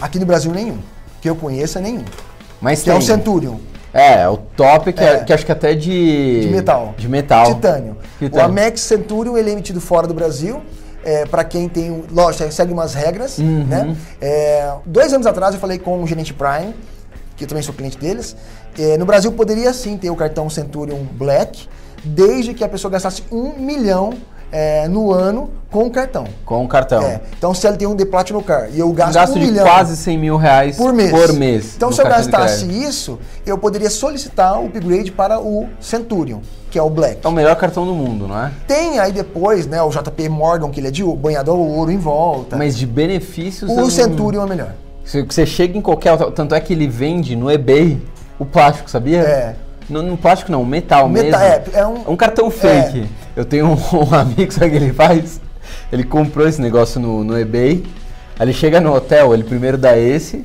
Aqui 0.00 0.18
no 0.18 0.26
Brasil 0.26 0.50
nenhum. 0.52 0.78
Que 1.20 1.28
eu 1.28 1.36
conheça 1.36 1.78
nenhum. 1.80 2.04
Mas 2.60 2.80
Que 2.80 2.86
tem. 2.86 2.94
é 2.94 2.96
o 2.98 3.02
Centurion. 3.02 3.56
É, 3.92 4.28
o 4.28 4.36
top 4.36 4.92
que, 4.92 5.02
é. 5.02 5.14
É. 5.14 5.24
que 5.24 5.32
acho 5.32 5.44
que 5.44 5.52
até 5.52 5.74
de 5.74 6.40
De 6.40 6.48
metal. 6.48 6.94
De 6.96 7.08
metal. 7.08 7.54
Titânio. 7.54 7.96
Titânio. 8.18 8.46
O 8.46 8.48
Amex 8.50 8.80
Centurion 8.80 9.36
ele 9.36 9.50
é 9.50 9.52
emitido 9.52 9.80
fora 9.80 10.06
do 10.06 10.14
Brasil. 10.14 10.60
É, 11.04 11.24
para 11.26 11.44
quem 11.44 11.68
tem, 11.68 12.04
lógico, 12.10 12.50
segue 12.52 12.72
umas 12.72 12.92
regras, 12.92 13.38
Uhum. 13.38 13.64
né? 13.64 13.96
É, 14.20 14.72
dois 14.84 15.12
anos 15.12 15.26
atrás 15.26 15.54
eu 15.54 15.60
falei 15.60 15.78
com 15.78 16.02
o 16.02 16.06
gerente 16.06 16.34
Prime, 16.34 16.74
que 17.36 17.44
eu 17.44 17.48
também 17.48 17.62
sou 17.62 17.72
cliente 17.72 17.96
deles. 17.96 18.36
É, 18.78 18.96
no 18.98 19.06
Brasil 19.06 19.30
poderia 19.32 19.72
sim 19.72 19.96
ter 19.96 20.10
o 20.10 20.16
cartão 20.16 20.50
Centurion 20.50 20.98
Black, 21.12 21.68
desde 22.04 22.52
que 22.52 22.62
a 22.64 22.68
pessoa 22.68 22.90
gastasse 22.90 23.22
um 23.30 23.54
milhão 23.58 24.12
é, 24.50 24.88
no 24.88 25.12
ano 25.12 25.50
com 25.70 25.84
o 25.84 25.90
cartão. 25.90 26.24
Com 26.46 26.64
o 26.64 26.68
cartão. 26.68 27.02
É, 27.02 27.20
então 27.36 27.52
se 27.52 27.66
ele 27.66 27.76
tem 27.76 27.86
um 27.86 27.94
The 27.94 28.06
Platinum 28.06 28.40
Car 28.42 28.68
e 28.72 28.78
eu 28.78 28.88
Um 28.88 28.92
gasto 28.92 29.14
gasto 29.14 29.36
um 29.36 29.40
de 29.40 29.46
milhão 29.46 29.66
quase 29.66 29.96
100 29.96 30.18
mil 30.18 30.36
reais 30.36 30.76
por 30.76 30.92
mês. 30.92 31.10
Por 31.10 31.32
mês 31.34 31.74
Então 31.76 31.92
se 31.92 32.00
eu 32.00 32.04
de 32.06 32.10
gastasse 32.10 32.64
isso, 32.66 33.18
eu 33.44 33.58
poderia 33.58 33.90
solicitar 33.90 34.58
o 34.60 34.66
upgrade 34.66 35.12
para 35.12 35.38
o 35.38 35.68
Centurion, 35.78 36.38
que 36.70 36.78
é 36.78 36.82
o 36.82 36.88
Black. 36.88 37.18
É 37.22 37.28
o 37.28 37.32
melhor 37.32 37.54
cartão 37.56 37.84
do 37.84 37.92
mundo, 37.92 38.26
não 38.26 38.38
é? 38.46 38.50
Tem 38.66 38.98
aí 38.98 39.12
depois, 39.12 39.66
né, 39.66 39.82
o 39.82 39.90
JP 39.90 40.28
Morgan, 40.30 40.70
que 40.70 40.80
ele 40.80 40.88
é 40.88 40.90
de 40.90 41.04
banhado 41.04 41.50
a 41.50 41.54
ouro 41.54 41.90
em 41.90 41.98
volta. 41.98 42.56
Mas 42.56 42.76
de 42.76 42.86
benefícios. 42.86 43.70
o 43.70 43.76
não- 43.76 43.90
Centurion 43.90 44.44
é 44.44 44.48
melhor. 44.48 44.72
Você, 45.04 45.22
você 45.22 45.44
chega 45.46 45.76
em 45.76 45.80
qualquer. 45.80 46.16
Tanto 46.32 46.54
é 46.54 46.60
que 46.60 46.72
ele 46.72 46.86
vende 46.86 47.34
no 47.36 47.50
eBay 47.50 48.00
o 48.38 48.44
plástico, 48.44 48.90
sabia? 48.90 49.20
É. 49.20 49.54
No, 49.88 50.02
no 50.02 50.18
plástico 50.18 50.52
não, 50.52 50.62
metal 50.66 51.08
Meta- 51.08 51.38
mesmo. 51.38 51.42
é, 51.74 51.80
é 51.80 51.86
um- 51.86 52.14
cartão 52.16 52.50
fake. 52.50 53.08
Eu 53.38 53.44
tenho 53.44 53.66
um, 53.66 53.74
um 54.10 54.14
amigo, 54.14 54.52
sabe 54.52 54.66
o 54.66 54.70
que 54.70 54.76
ele 54.76 54.92
faz? 54.92 55.40
Ele 55.92 56.02
comprou 56.02 56.48
esse 56.48 56.60
negócio 56.60 56.98
no, 57.00 57.22
no 57.22 57.38
eBay. 57.38 57.84
Aí 58.36 58.44
ele 58.46 58.52
chega 58.52 58.80
no 58.80 58.92
hotel, 58.92 59.32
ele 59.32 59.44
primeiro 59.44 59.78
dá 59.78 59.96
esse. 59.96 60.44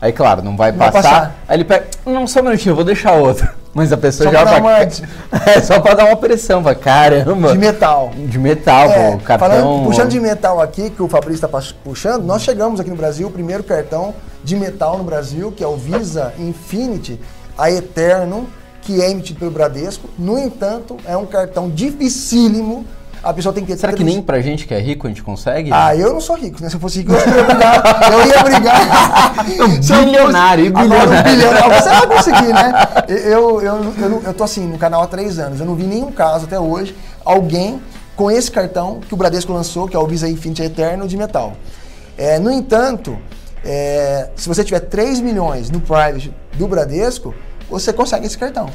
Aí, 0.00 0.10
claro, 0.10 0.42
não 0.42 0.56
vai 0.56 0.72
passar. 0.72 0.92
passar. 1.02 1.36
Aí 1.46 1.58
ele 1.58 1.64
pega. 1.64 1.86
Não, 2.06 2.26
só 2.26 2.40
um 2.40 2.44
minutinho, 2.44 2.72
eu 2.72 2.76
vou 2.76 2.84
deixar 2.84 3.12
outro. 3.12 3.46
Mas 3.74 3.92
a 3.92 3.96
pessoa 3.98 4.30
Só 4.30 4.36
já 4.38 4.44
vai. 4.44 4.58
uma- 4.58 4.78
É, 5.46 5.60
só 5.60 5.78
pra 5.80 5.92
dar 5.92 6.06
uma 6.06 6.16
pressão. 6.16 6.62
Vai, 6.62 6.74
caramba. 6.74 7.52
De 7.52 7.58
metal. 7.58 8.10
De 8.16 8.38
metal, 8.38 8.88
É, 8.90 9.10
pô. 9.12 9.18
Cartão. 9.18 9.48
falando, 9.50 9.84
puxando 9.84 10.08
de 10.08 10.18
metal 10.18 10.62
aqui, 10.62 10.88
que 10.88 11.02
o 11.02 11.08
Fabrício 11.08 11.44
está 11.46 11.72
puxando, 11.84 12.24
nós 12.24 12.40
chegamos 12.42 12.80
aqui 12.80 12.88
no 12.88 12.96
Brasil, 12.96 13.28
o 13.28 13.30
primeiro 13.30 13.62
cartão 13.62 14.14
de 14.42 14.56
metal 14.56 14.96
no 14.96 15.04
Brasil, 15.04 15.52
que 15.52 15.62
é 15.62 15.68
o 15.68 15.76
Visa 15.76 16.32
Infinity, 16.38 17.20
a 17.56 17.70
Eterno, 17.70 18.48
que 18.82 19.00
é 19.00 19.10
emitido 19.10 19.38
pelo 19.38 19.50
Bradesco. 19.50 20.08
No 20.18 20.38
entanto, 20.38 20.96
é 21.06 21.16
um 21.16 21.26
cartão 21.26 21.68
dificílimo. 21.70 22.84
A 23.22 23.34
pessoa 23.34 23.52
tem 23.52 23.62
que 23.62 23.70
ter 23.72 23.78
Será 23.78 23.92
que 23.92 24.02
nem 24.02 24.22
pra 24.22 24.40
gente 24.40 24.66
que 24.66 24.72
é 24.72 24.80
rico 24.80 25.06
a 25.06 25.10
gente 25.10 25.22
consegue? 25.22 25.70
Ah, 25.72 25.94
eu 25.94 26.14
não 26.14 26.22
sou 26.22 26.36
rico, 26.36 26.62
né? 26.62 26.70
Se 26.70 26.76
eu 26.76 26.80
fosse 26.80 27.00
rico, 27.00 27.12
eu 27.12 27.18
ia 27.18 27.44
brigar. 27.44 27.82
Eu 28.10 28.26
ia 28.26 28.42
brigar. 28.42 29.44
Se 29.44 29.58
eu 29.58 29.68
fosse- 29.68 30.04
bilionário, 30.06 30.70
um 30.70 30.72
bilionário. 30.72 31.22
bilionário. 31.24 31.74
Você 31.82 31.88
vai 31.90 32.06
conseguir, 32.06 32.52
né? 32.54 32.72
Eu, 33.08 33.16
eu, 33.18 33.60
eu, 33.60 33.94
eu, 33.98 34.22
eu 34.24 34.34
tô 34.34 34.42
assim, 34.44 34.66
no 34.66 34.78
canal 34.78 35.02
há 35.02 35.06
três 35.06 35.38
anos. 35.38 35.60
Eu 35.60 35.66
não 35.66 35.74
vi 35.74 35.84
nenhum 35.84 36.10
caso 36.10 36.46
até 36.46 36.58
hoje, 36.58 36.96
alguém 37.22 37.78
com 38.16 38.30
esse 38.30 38.50
cartão 38.50 39.00
que 39.06 39.12
o 39.12 39.16
Bradesco 39.18 39.52
lançou, 39.52 39.86
que 39.86 39.94
é 39.94 39.98
o 39.98 40.06
Visa 40.06 40.26
Infinity 40.26 40.62
Eterno 40.62 41.06
de 41.06 41.16
metal. 41.18 41.52
É, 42.16 42.38
no 42.38 42.50
entanto, 42.50 43.18
é, 43.62 44.30
se 44.34 44.48
você 44.48 44.64
tiver 44.64 44.80
3 44.80 45.20
milhões 45.20 45.70
no 45.70 45.80
private 45.80 46.34
do 46.54 46.66
Bradesco, 46.66 47.34
você 47.70 47.92
consegue 47.92 48.26
esse 48.26 48.36
cartão. 48.36 48.68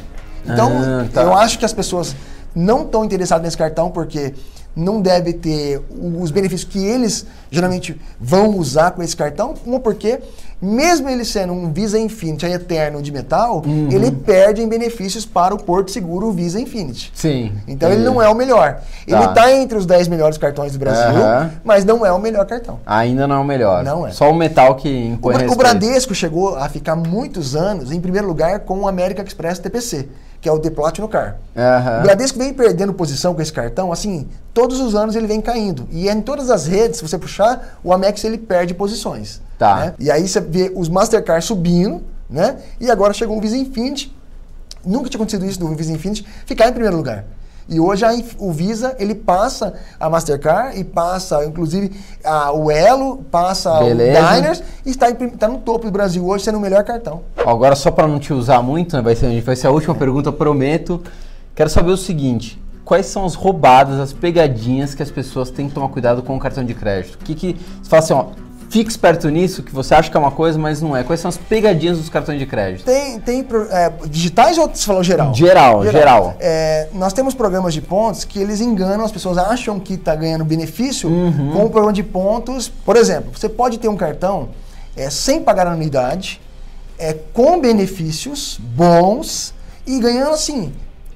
Então, 0.46 0.72
Ah, 0.74 1.06
tá. 1.14 1.22
eu 1.24 1.34
acho 1.36 1.60
que 1.60 1.66
as 1.66 1.74
pessoas 1.74 2.16
não 2.56 2.84
estão 2.84 3.04
interessadas 3.04 3.44
nesse 3.44 3.58
cartão 3.58 3.92
porque 3.92 4.34
não 4.76 5.02
deve 5.02 5.34
ter 5.34 5.80
o- 5.90 6.22
os 6.22 6.32
benefícios 6.32 6.70
que 6.70 6.84
eles 6.86 7.26
geralmente 7.50 8.00
vão 8.20 8.58
usar 8.58 8.92
com 8.92 9.02
esse 9.02 9.16
cartão. 9.16 9.54
Uma 9.66 9.80
porque, 9.80 10.20
mesmo 10.62 11.08
ele 11.10 11.24
sendo 11.24 11.54
um 11.54 11.72
Visa 11.72 11.98
Infinity 11.98 12.46
eterno 12.48 13.02
de 13.02 13.12
metal, 13.12 13.62
Uhum. 13.66 13.90
ele 13.92 14.12
perde 14.12 14.62
em 14.62 14.68
benefícios 14.68 15.26
para 15.26 15.54
o 15.56 15.58
Porto 15.64 15.92
Seguro 15.92 16.32
Visa 16.32 16.60
Infinity. 16.60 17.12
Sim. 17.16 17.54
Então 17.68 17.90
ele 17.92 18.04
não 18.04 18.22
é 18.22 18.28
o 18.28 18.36
melhor. 18.36 18.82
Ele 19.08 19.16
Tá. 19.18 19.26
está 19.30 19.52
entre 19.54 19.78
os 19.78 19.86
10 19.86 20.08
melhores 20.10 20.38
cartões 20.38 20.74
do 20.74 20.80
Brasil, 20.80 21.22
Aham. 21.22 21.52
mas 21.64 21.86
não 21.86 22.06
é 22.06 22.12
o 22.12 22.20
melhor 22.20 22.46
cartão. 22.46 22.80
Ainda 22.86 23.26
não 23.28 23.38
é 23.38 23.40
o 23.40 23.46
melhor. 23.46 23.84
Não 23.84 24.06
é. 24.06 24.12
Só 24.12 24.30
o 24.30 24.36
metal 24.36 24.76
que 24.76 24.90
O, 24.90 25.14
impõe 25.14 25.36
o 25.36 25.38
respeito. 25.38 25.58
Bradesco 25.58 26.14
chegou 26.14 26.56
a 26.58 26.68
ficar 26.68 26.96
muitos 26.96 27.56
anos 27.56 27.92
em 27.92 28.02
primeiro 28.02 28.28
lugar 28.28 28.60
com 28.62 28.80
o 28.82 28.88
American 28.88 29.24
Express 29.24 29.60
TPC, 29.60 30.10
que 30.46 30.50
é 30.50 30.52
o 30.52 30.60
The 30.60 30.70
Platinum 30.70 31.08
Car. 31.08 31.38
Aham. 31.58 32.02
O 32.02 32.04
Bradesco 32.04 32.38
vem 32.38 32.54
perdendo 32.54 32.94
posição 32.94 33.34
com 33.34 33.42
esse 33.42 33.52
cartão, 33.52 33.92
assim, 33.92 34.28
todos 34.54 34.80
os 34.80 34.94
anos 34.94 35.16
ele 35.16 35.26
vem 35.26 35.42
caindo. 35.42 35.88
E 35.90 36.08
em 36.08 36.22
todas 36.22 36.52
as 36.52 36.68
redes, 36.68 37.00
se 37.00 37.08
você 37.08 37.18
puxar, 37.18 37.80
o 37.84 37.92
Amex 37.92 38.24
ele 38.24 38.38
perde 38.38 38.76
posições. 38.76 39.42
Tá. 39.58 39.76
né? 39.78 39.94
E 39.98 40.12
aí 40.12 40.28
você 40.28 40.40
vê 40.40 40.72
os 40.76 40.88
Mastercard 40.88 41.44
subindo, 41.44 42.04
né? 42.30 42.58
E 42.80 42.92
agora 42.92 43.12
chegou 43.12 43.36
o 43.36 43.42
Visa 43.42 43.58
Infinity. 43.58 44.16
Nunca 44.86 45.10
tinha 45.10 45.18
acontecido 45.18 45.48
isso 45.48 45.60
do 45.60 45.68
Visa 45.74 45.92
Infinity 45.92 46.24
ficar 46.46 46.68
em 46.70 46.74
primeiro 46.74 46.96
lugar. 46.96 47.26
E 47.67 47.80
hoje 47.80 48.06
a 48.06 48.12
o 48.38 48.51
Visa 48.51 48.95
ele 48.99 49.15
passa 49.15 49.73
a 49.99 50.10
Mastercard 50.10 50.80
e 50.80 50.84
passa, 50.84 51.43
inclusive, 51.45 51.91
a, 52.23 52.51
o 52.51 52.69
Elo, 52.69 53.23
passa 53.32 53.80
Beleza. 53.80 54.19
o 54.19 54.36
Diners 54.36 54.63
e 54.86 54.91
está, 54.91 55.10
em 55.10 55.13
está 55.13 55.47
no 55.47 55.58
topo 55.58 55.86
do 55.86 55.91
Brasil 55.91 56.25
hoje 56.25 56.43
sendo 56.43 56.58
o 56.58 56.62
melhor 56.62 56.84
cartão. 56.84 57.21
Agora, 57.43 57.75
só 57.75 57.89
para 57.89 58.08
não 58.08 58.19
te 58.19 58.34
usar 58.34 58.62
muito, 58.62 58.95
né, 58.95 59.01
vai, 59.01 59.15
ser, 59.15 59.41
vai 59.41 59.56
ser 59.56 59.67
a 59.67 59.71
última 59.71 59.95
pergunta, 59.95 60.30
eu 60.30 60.34
prometo. 60.34 61.01
Quero 61.56 61.69
saber 61.69 61.91
o 61.91 61.97
seguinte: 61.97 62.62
quais 62.84 63.08
são 63.08 63.25
as 63.25 63.34
roubadas, 63.34 63.99
as 63.99 64.13
pegadinhas 64.13 64.93
que 64.93 65.01
as 65.01 65.10
pessoas 65.10 65.49
têm 65.49 65.67
que 65.67 65.73
tomar 65.73 65.89
cuidado 65.89 66.21
com 66.21 66.36
o 66.36 66.39
cartão 66.39 66.63
de 66.63 66.75
crédito? 66.75 67.15
O 67.15 67.17
que, 67.17 67.34
que 67.34 67.58
você 67.82 67.89
fala 67.89 68.04
assim, 68.04 68.13
ó, 68.13 68.25
fique 68.76 68.92
esperto 68.92 69.30
nisso, 69.30 69.64
que 69.64 69.72
você 69.72 69.96
acha 69.96 70.12
que 70.12 70.18
é 70.18 70.20
uma 70.20 70.32
coisa, 70.32 70.60
mas 70.60 70.82
não 70.82 70.98
é. 70.98 71.02
Quais 71.02 71.22
são 71.22 71.30
as 71.30 71.38
pegadinhas 71.38 71.98
dos 71.98 72.10
cartões 72.10 72.38
de 72.38 72.46
crédito? 72.46 72.84
Tem, 72.84 73.18
tem 73.22 73.48
é, 73.72 73.90
digitais 74.10 74.58
ou 74.58 74.68
você 74.68 74.86
falou 74.86 75.02
geral? 75.02 75.34
Geral, 75.34 75.86
geral. 75.86 76.36
É, 76.42 76.90
nós 76.92 77.14
temos 77.14 77.34
programas 77.34 77.74
de 77.74 77.82
pontos 77.82 78.26
que 78.26 78.38
eles 78.38 78.60
enganam, 78.60 79.06
as 79.06 79.14
pessoas 79.14 79.38
acham 79.38 79.80
que 79.80 79.94
está 79.94 80.14
ganhando 80.14 80.44
benefício 80.44 81.10
Uhum. 81.10 81.52
com 81.54 81.66
o 81.66 81.70
programa 81.70 81.94
de 81.94 82.04
pontos. 82.04 82.68
Por 82.68 82.98
exemplo, 82.98 83.32
você 83.34 83.48
pode 83.48 83.80
ter 83.80 83.88
um 83.88 83.96
cartão 83.96 84.50
é, 84.98 85.10
sem 85.10 85.42
pagar 85.42 85.68
anuidade, 85.68 86.42
é, 87.00 87.16
com 87.34 87.62
benefícios 87.62 88.60
bons 88.60 89.54
e 89.88 90.00
ganhando 90.00 90.32
assim 90.32 90.74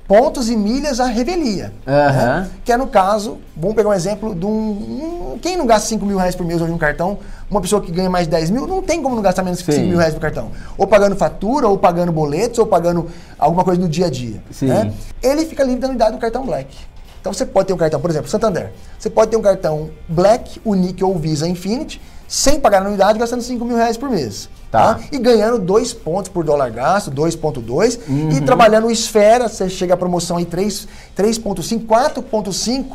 pontos 0.09 0.49
e 0.49 0.55
milhas 0.55 0.99
à 0.99 1.05
revelia. 1.05 1.71
Aham. 1.87 2.39
né? 2.41 2.49
Que 2.65 2.71
é 2.71 2.77
no 2.77 2.87
caso, 2.87 3.37
vamos 3.55 3.75
pegar 3.75 3.89
um 3.89 3.93
exemplo 3.93 4.33
de 4.33 4.43
um. 4.43 4.49
um- 4.49 5.39
quem 5.39 5.55
não 5.55 5.67
gasta 5.67 5.87
5 5.87 6.03
mil 6.03 6.17
reais 6.17 6.35
por 6.35 6.43
mês 6.43 6.59
hoje 6.59 6.71
no 6.71 6.79
cartão, 6.79 7.19
uma 7.49 7.61
pessoa 7.61 7.79
que 7.79 7.91
ganha 7.91 8.09
mais 8.09 8.25
de 8.25 8.31
10 8.31 8.49
mil, 8.49 8.65
não 8.65 8.81
tem 8.81 9.03
como 9.03 9.15
não 9.15 9.21
gastar 9.21 9.43
menos 9.43 9.61
que 9.61 9.71
Sim. 9.71 9.77
5 9.81 9.87
mil 9.89 9.97
reais 9.99 10.15
no 10.15 10.19
cartão. 10.19 10.49
Ou 10.79 10.87
pagando 10.87 11.15
fatura, 11.15 11.67
ou 11.67 11.77
pagando 11.77 12.11
boletos, 12.11 12.57
ou 12.57 12.65
pagando 12.65 13.07
alguma 13.37 13.63
coisa 13.63 13.79
no 13.79 13.87
dia 13.87 14.07
a 14.07 14.09
dia. 14.09 14.41
Sim. 14.49 14.65
né? 14.65 14.91
Ele 15.21 15.45
fica 15.45 15.63
livre 15.63 15.79
da 15.81 15.85
anuidade 15.87 16.13
do 16.13 16.17
cartão 16.17 16.43
Black. 16.43 16.75
Então 17.21 17.31
você 17.31 17.45
pode 17.45 17.67
ter 17.67 17.73
um 17.73 17.77
cartão, 17.77 18.01
por 18.01 18.09
exemplo, 18.09 18.27
Santander. 18.31 18.71
Você 18.97 19.11
pode 19.11 19.29
ter 19.29 19.37
um 19.37 19.41
cartão 19.43 19.91
Black, 20.07 20.59
Unique 20.65 21.03
ou 21.03 21.15
Visa 21.19 21.47
Infinity, 21.47 22.01
sem 22.29 22.59
pagar 22.59 22.83
anuidade, 22.83 23.17
gastando 23.17 23.41
5 23.41 23.65
mil 23.65 23.75
reais 23.75 23.97
por 23.97 24.09
mês. 24.09 24.47
Tá. 24.71 24.99
E 25.11 25.17
ganhando 25.17 25.57
2 25.57 25.93
pontos 25.93 26.29
por 26.29 26.43
dólar 26.45 26.69
gasto, 26.69 27.09
2,2. 27.09 27.99
Uhum. 28.07 28.29
E 28.29 28.39
trabalhando 28.41 28.91
Esfera, 28.91 29.49
você 29.49 29.67
chega 29.67 29.95
a 29.95 29.97
promoção 29.97 30.37
aí 30.37 30.45
3 30.45 30.87
3,5, 31.17 31.87
4,5. 31.87 32.85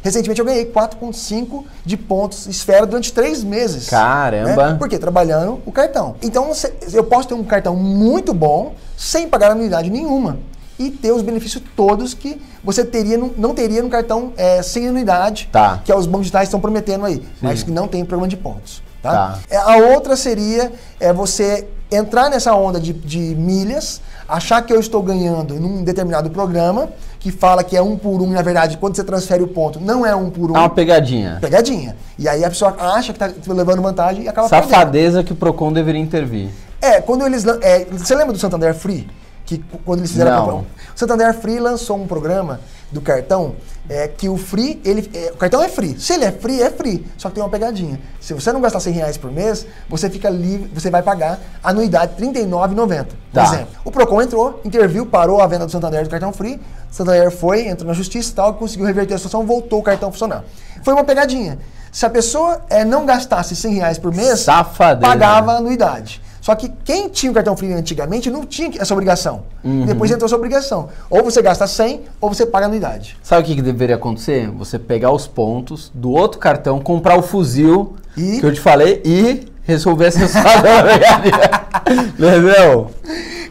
Recentemente 0.00 0.38
eu 0.38 0.44
ganhei 0.46 0.66
4,5 0.66 1.64
de 1.84 1.96
pontos 1.96 2.46
Esfera 2.46 2.86
durante 2.86 3.12
3 3.12 3.42
meses. 3.42 3.88
Caramba. 3.88 4.72
Né? 4.72 4.78
Por 4.78 4.88
quê? 4.88 4.96
Trabalhando 4.96 5.60
o 5.66 5.72
cartão. 5.72 6.14
Então 6.22 6.52
eu 6.92 7.02
posso 7.02 7.26
ter 7.26 7.34
um 7.34 7.42
cartão 7.42 7.74
muito 7.74 8.32
bom, 8.32 8.74
sem 8.96 9.28
pagar 9.28 9.50
anuidade 9.50 9.90
nenhuma. 9.90 10.38
E 10.78 10.90
ter 10.90 11.10
os 11.10 11.22
benefícios 11.22 11.62
todos 11.74 12.14
que 12.14 12.40
você 12.62 12.84
teria, 12.84 13.16
não 13.16 13.54
teria 13.54 13.82
no 13.82 13.88
cartão 13.88 14.32
é, 14.36 14.60
sem 14.62 14.88
anuidade, 14.88 15.48
Tá. 15.50 15.80
que 15.84 15.90
é 15.90 15.96
os 15.96 16.04
bancos 16.06 16.26
digitais 16.26 16.48
estão 16.48 16.60
prometendo 16.60 17.04
aí, 17.04 17.22
mas 17.40 17.62
que 17.62 17.70
não 17.70 17.88
tem 17.88 18.04
programa 18.04 18.28
de 18.28 18.36
pontos. 18.36 18.83
Tá? 19.04 19.10
Tá. 19.12 19.38
É, 19.50 19.56
A 19.58 19.76
outra 19.76 20.16
seria 20.16 20.72
é 20.98 21.12
você 21.12 21.68
entrar 21.92 22.30
nessa 22.30 22.54
onda 22.54 22.80
de, 22.80 22.94
de 22.94 23.18
milhas, 23.36 24.00
achar 24.26 24.62
que 24.62 24.72
eu 24.72 24.80
estou 24.80 25.02
ganhando 25.02 25.54
num 25.60 25.84
determinado 25.84 26.30
programa, 26.30 26.88
que 27.20 27.30
fala 27.30 27.62
que 27.62 27.76
é 27.76 27.82
um 27.82 27.98
por 27.98 28.22
um, 28.22 28.28
e 28.30 28.34
na 28.34 28.40
verdade, 28.40 28.78
quando 28.78 28.96
você 28.96 29.04
transfere 29.04 29.42
o 29.42 29.48
ponto, 29.48 29.78
não 29.78 30.06
é 30.06 30.16
um 30.16 30.30
por 30.30 30.50
um. 30.50 30.56
É 30.56 30.58
uma 30.60 30.70
pegadinha. 30.70 31.36
Pegadinha. 31.38 31.94
E 32.18 32.26
aí 32.26 32.42
a 32.42 32.48
pessoa 32.48 32.74
acha 32.78 33.12
que 33.12 33.22
está 33.22 33.52
levando 33.52 33.82
vantagem 33.82 34.24
e 34.24 34.28
acaba 34.28 34.48
perdendo. 34.48 34.70
Safadeza 34.70 35.22
que 35.22 35.32
o 35.34 35.36
Procon 35.36 35.70
deveria 35.70 36.00
intervir. 36.00 36.48
É, 36.80 37.00
quando 37.02 37.26
eles. 37.26 37.44
é, 37.60 37.84
você 37.90 38.14
lembra 38.14 38.32
do 38.32 38.38
Santander 38.38 38.74
Free? 38.74 39.06
Que 39.44 39.62
quando 39.84 39.98
eles 40.00 40.10
fizeram 40.10 40.32
a 40.32 40.36
Não. 40.36 40.44
campanha? 40.46 40.64
O 40.96 40.98
Santander 40.98 41.34
Free 41.34 41.58
lançou 41.60 41.98
um 41.98 42.06
programa 42.06 42.60
do 42.90 43.02
cartão 43.02 43.54
é, 43.88 44.08
que 44.08 44.28
o 44.28 44.36
free, 44.36 44.80
ele, 44.84 45.10
é, 45.14 45.32
o 45.32 45.36
cartão 45.36 45.62
é 45.62 45.68
free. 45.68 45.98
Se 46.00 46.14
ele 46.14 46.24
é 46.24 46.32
free, 46.32 46.62
é 46.62 46.70
free. 46.70 47.06
Só 47.18 47.28
que 47.28 47.34
tem 47.34 47.44
uma 47.44 47.50
pegadinha. 47.50 48.00
Se 48.20 48.32
você 48.32 48.50
não 48.52 48.60
gastar 48.60 48.80
100 48.80 48.92
reais 48.94 49.16
por 49.18 49.30
mês, 49.30 49.66
você 49.88 50.08
fica 50.08 50.30
livre, 50.30 50.70
você 50.72 50.90
vai 50.90 51.02
pagar 51.02 51.38
anuidade 51.62 52.12
R$ 52.18 52.26
39,90. 52.32 53.04
Por 53.06 53.16
Tá. 53.32 53.44
exemplo. 53.44 53.68
O 53.84 53.90
Procon 53.90 54.22
entrou, 54.22 54.60
interviu, 54.64 55.04
parou 55.06 55.40
a 55.40 55.46
venda 55.46 55.66
do 55.66 55.72
Santander 55.72 56.02
do 56.04 56.10
cartão 56.10 56.32
free. 56.32 56.60
Santander 56.90 57.30
foi, 57.30 57.66
entrou 57.68 57.88
na 57.88 57.94
justiça 57.94 58.30
e 58.30 58.34
tal, 58.34 58.54
conseguiu 58.54 58.86
reverter 58.86 59.14
a 59.14 59.18
situação, 59.18 59.44
voltou 59.44 59.80
o 59.80 59.82
cartão 59.82 60.08
a 60.08 60.12
funcionar. 60.12 60.44
Foi 60.82 60.94
uma 60.94 61.04
pegadinha. 61.04 61.58
Se 61.92 62.04
a 62.06 62.10
pessoa 62.10 62.62
é, 62.70 62.84
não 62.84 63.04
gastasse 63.06 63.54
100 63.54 63.74
reais 63.74 63.98
por 63.98 64.12
mês, 64.12 64.40
Safadeza. 64.40 65.00
pagava 65.06 65.52
a 65.52 65.56
anuidade. 65.58 66.20
Só 66.44 66.54
que 66.54 66.70
quem 66.84 67.08
tinha 67.08 67.32
o 67.32 67.34
cartão 67.34 67.56
free 67.56 67.72
antigamente 67.72 68.30
não 68.30 68.44
tinha 68.44 68.70
essa 68.78 68.92
obrigação. 68.92 69.44
Uhum. 69.64 69.86
Depois 69.86 70.10
entrou 70.10 70.26
essa 70.26 70.36
obrigação. 70.36 70.90
Ou 71.08 71.24
você 71.24 71.40
gasta 71.40 71.66
100 71.66 72.02
ou 72.20 72.28
você 72.28 72.44
paga 72.44 72.66
anuidade. 72.66 73.16
Sabe 73.22 73.40
o 73.40 73.46
que, 73.46 73.54
que 73.54 73.62
deveria 73.62 73.96
acontecer? 73.96 74.50
Você 74.50 74.78
pegar 74.78 75.10
os 75.10 75.26
pontos 75.26 75.90
do 75.94 76.10
outro 76.10 76.38
cartão, 76.38 76.80
comprar 76.80 77.18
o 77.18 77.22
fuzil 77.22 77.94
E? 78.14 78.40
que 78.40 78.44
eu 78.44 78.52
te 78.52 78.60
falei 78.60 79.00
e 79.06 79.46
resolver 79.62 80.04
essa 80.04 80.22
história. 80.22 81.00
Entendeu? 82.12 82.90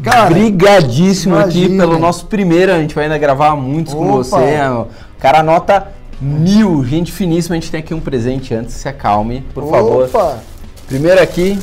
Cara, 0.04 0.30
Brigadíssimo 0.30 1.36
aqui 1.36 1.62
imagina. 1.62 1.84
pelo 1.88 1.98
nosso 1.98 2.28
primeiro. 2.28 2.74
A 2.74 2.78
gente 2.78 2.94
vai 2.94 3.06
ainda 3.06 3.18
gravar 3.18 3.56
muitos 3.56 3.96
com 3.96 4.06
Opa. 4.06 4.18
você. 4.18 4.60
O 4.70 5.20
cara 5.20 5.40
anota 5.40 5.88
mil. 6.22 6.86
Gente 6.86 7.12
finíssima. 7.12 7.56
A 7.56 7.60
gente 7.60 7.72
tem 7.72 7.80
aqui 7.80 7.96
um 7.96 8.00
presente 8.00 8.54
antes. 8.54 8.76
Se 8.76 8.88
acalme, 8.88 9.44
por 9.52 9.68
favor. 9.68 10.04
Opa! 10.04 10.38
Primeiro 10.86 11.20
aqui. 11.20 11.58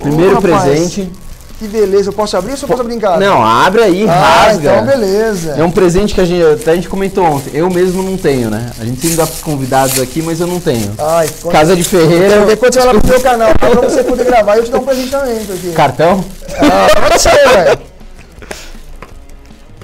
Primeiro 0.00 0.34
rapaz, 0.34 0.62
presente. 0.62 1.12
Que 1.58 1.68
beleza. 1.68 2.08
Eu 2.08 2.14
posso 2.14 2.34
abrir 2.38 2.52
ou 2.52 2.56
só 2.56 2.66
posso 2.66 2.82
brincar? 2.82 3.20
Não, 3.20 3.44
abre 3.44 3.82
aí, 3.82 4.08
ah, 4.08 4.46
rasga. 4.46 4.72
então 4.72 4.86
beleza. 4.86 5.56
É 5.58 5.62
um 5.62 5.70
presente 5.70 6.14
que 6.14 6.20
a 6.22 6.24
gente, 6.24 6.42
até 6.42 6.70
a 6.70 6.74
gente 6.74 6.88
comentou 6.88 7.22
ontem. 7.22 7.50
Eu 7.52 7.68
mesmo 7.68 8.02
não 8.02 8.16
tenho, 8.16 8.48
né? 8.48 8.70
A 8.80 8.84
gente 8.84 8.98
sempre 8.98 9.16
dá 9.16 9.26
pros 9.26 9.42
convidados 9.42 10.00
aqui, 10.00 10.22
mas 10.22 10.40
eu 10.40 10.46
não 10.46 10.58
tenho. 10.58 10.94
Ai, 10.98 11.28
Casa 11.50 11.76
de 11.76 11.84
Ferreira. 11.84 12.46
Ver 12.46 12.56
quando 12.56 12.72
você 12.72 12.80
vai 12.80 12.94
lá 12.94 13.00
pro 13.00 13.08
meu 13.10 13.20
canal, 13.20 13.54
pra 13.58 13.68
você 13.68 14.02
poder 14.02 14.24
gravar, 14.24 14.56
eu 14.56 14.64
te 14.64 14.70
dou 14.70 14.80
um 14.80 14.84
presente 14.84 15.10
também, 15.10 15.44
porque... 15.44 15.68
Cartão? 15.72 16.24
Ah, 16.58 17.10
você, 17.12 17.28
velho. 17.28 17.78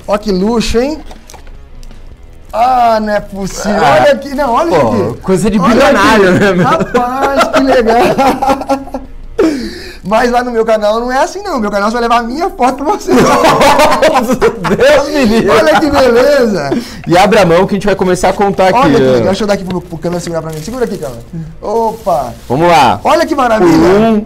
Ó 0.08 0.16
que 0.16 0.32
luxo, 0.32 0.78
hein? 0.78 0.98
Ah, 2.54 2.98
não 3.00 3.12
é 3.12 3.20
possível. 3.20 3.84
Ah, 3.84 3.98
olha 4.00 4.12
aqui, 4.12 4.34
não, 4.34 4.50
olha 4.54 4.70
pô, 4.70 4.88
aqui. 5.10 5.20
coisa 5.20 5.50
de 5.50 5.58
Olha 5.58 5.68
bilionário, 5.68 6.30
aqui. 6.30 6.38
né, 6.38 6.52
meu? 6.54 6.66
Rapaz, 6.66 7.48
que 7.48 7.62
legal. 7.62 8.02
Mas 10.06 10.30
lá 10.30 10.42
no 10.44 10.50
meu 10.52 10.64
canal 10.64 11.00
não 11.00 11.10
é 11.10 11.18
assim, 11.18 11.42
não. 11.42 11.58
Meu 11.58 11.70
canal 11.70 11.90
vai 11.90 12.00
levar 12.00 12.18
a 12.18 12.22
minha 12.22 12.48
foto 12.50 12.84
pra 12.84 12.94
você. 12.94 13.10
Deus 14.76 15.08
me 15.08 15.24
livre. 15.24 15.50
olha 15.50 15.80
que 15.80 15.90
beleza. 15.90 16.70
E 17.06 17.16
abre 17.18 17.38
a 17.40 17.46
mão 17.46 17.66
que 17.66 17.74
a 17.74 17.76
gente 17.76 17.86
vai 17.86 17.96
começar 17.96 18.28
a 18.28 18.32
contar 18.32 18.68
aqui. 18.68 18.78
Olha 18.78 18.98
que. 18.98 19.20
Deixa 19.22 19.44
eu 19.44 19.48
dar 19.48 19.54
aqui 19.54 19.64
pro, 19.64 19.80
pro 19.80 19.98
câmera 19.98 20.20
segurar 20.20 20.42
pra 20.42 20.52
mim. 20.52 20.62
Segura 20.62 20.84
aqui, 20.84 20.96
câmera. 20.98 21.20
Opa. 21.60 22.32
Vamos 22.48 22.68
lá. 22.68 23.00
Olha 23.04 23.26
que 23.26 23.34
maravilha. 23.34 23.72
um. 23.72 24.24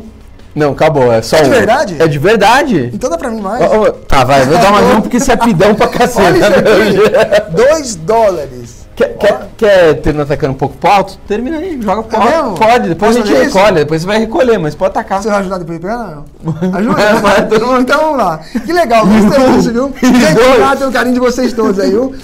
Não, 0.54 0.72
acabou. 0.72 1.12
É 1.12 1.22
só 1.22 1.36
É 1.36 1.42
de 1.42 1.48
um. 1.48 1.52
verdade? 1.52 1.96
É 1.98 2.06
de 2.08 2.18
verdade. 2.18 2.90
Então 2.92 3.08
dá 3.08 3.16
pra 3.16 3.30
mim 3.30 3.40
mais. 3.40 3.62
Ó, 3.62 3.82
ó, 3.82 3.90
tá, 3.90 4.24
vai. 4.24 4.44
Vou 4.44 4.58
dar 4.58 4.72
mais 4.72 4.86
um 4.96 5.00
porque 5.00 5.18
você 5.20 5.32
é 5.32 5.36
pidão 5.36 5.74
pra 5.74 5.88
cacete. 5.88 6.20
Olha 6.20 6.36
isso 6.90 7.00
aqui. 7.02 7.52
Dois 7.56 7.94
dólares. 7.96 8.80
Quer, 9.00 9.16
quer, 9.16 9.48
quer 9.56 9.94
terminar 10.02 10.24
atacando 10.24 10.52
um 10.52 10.56
pouco 10.56 10.76
pro 10.76 10.90
alto? 10.90 11.16
Termina 11.26 11.56
aí, 11.56 11.80
joga 11.80 12.02
pro 12.02 12.20
É 12.20 12.36
alto. 12.36 12.58
Pode, 12.60 12.88
depois 12.90 13.16
Posso 13.16 13.22
a 13.22 13.26
gente 13.26 13.32
fazer 13.32 13.46
isso? 13.46 13.56
recolhe, 13.56 13.74
depois 13.76 14.02
você 14.02 14.06
vai 14.06 14.18
recolher, 14.18 14.58
mas 14.58 14.74
pode 14.74 14.90
atacar. 14.90 15.22
Você 15.22 15.30
vai 15.30 15.38
ajudar 15.40 15.56
depois 15.56 15.78
de 15.78 15.86
pegar? 15.86 16.22
Não. 16.42 16.52
Vai, 16.52 16.68
Ajuda? 16.80 17.14
vai, 17.20 17.48
todo 17.48 17.66
mundo. 17.66 17.80
Então 17.80 17.98
vamos 17.98 18.18
lá. 18.18 18.40
Que 18.66 18.72
legal, 18.74 19.06
gostei 19.06 19.52
disso, 19.52 19.72
viu? 19.72 19.84
Obrigado 20.50 20.78
pelo 20.80 20.92
carinho 20.92 21.14
de 21.14 21.20
vocês 21.20 21.52
todos 21.54 21.78
aí, 21.78 21.90
viu? 21.90 22.14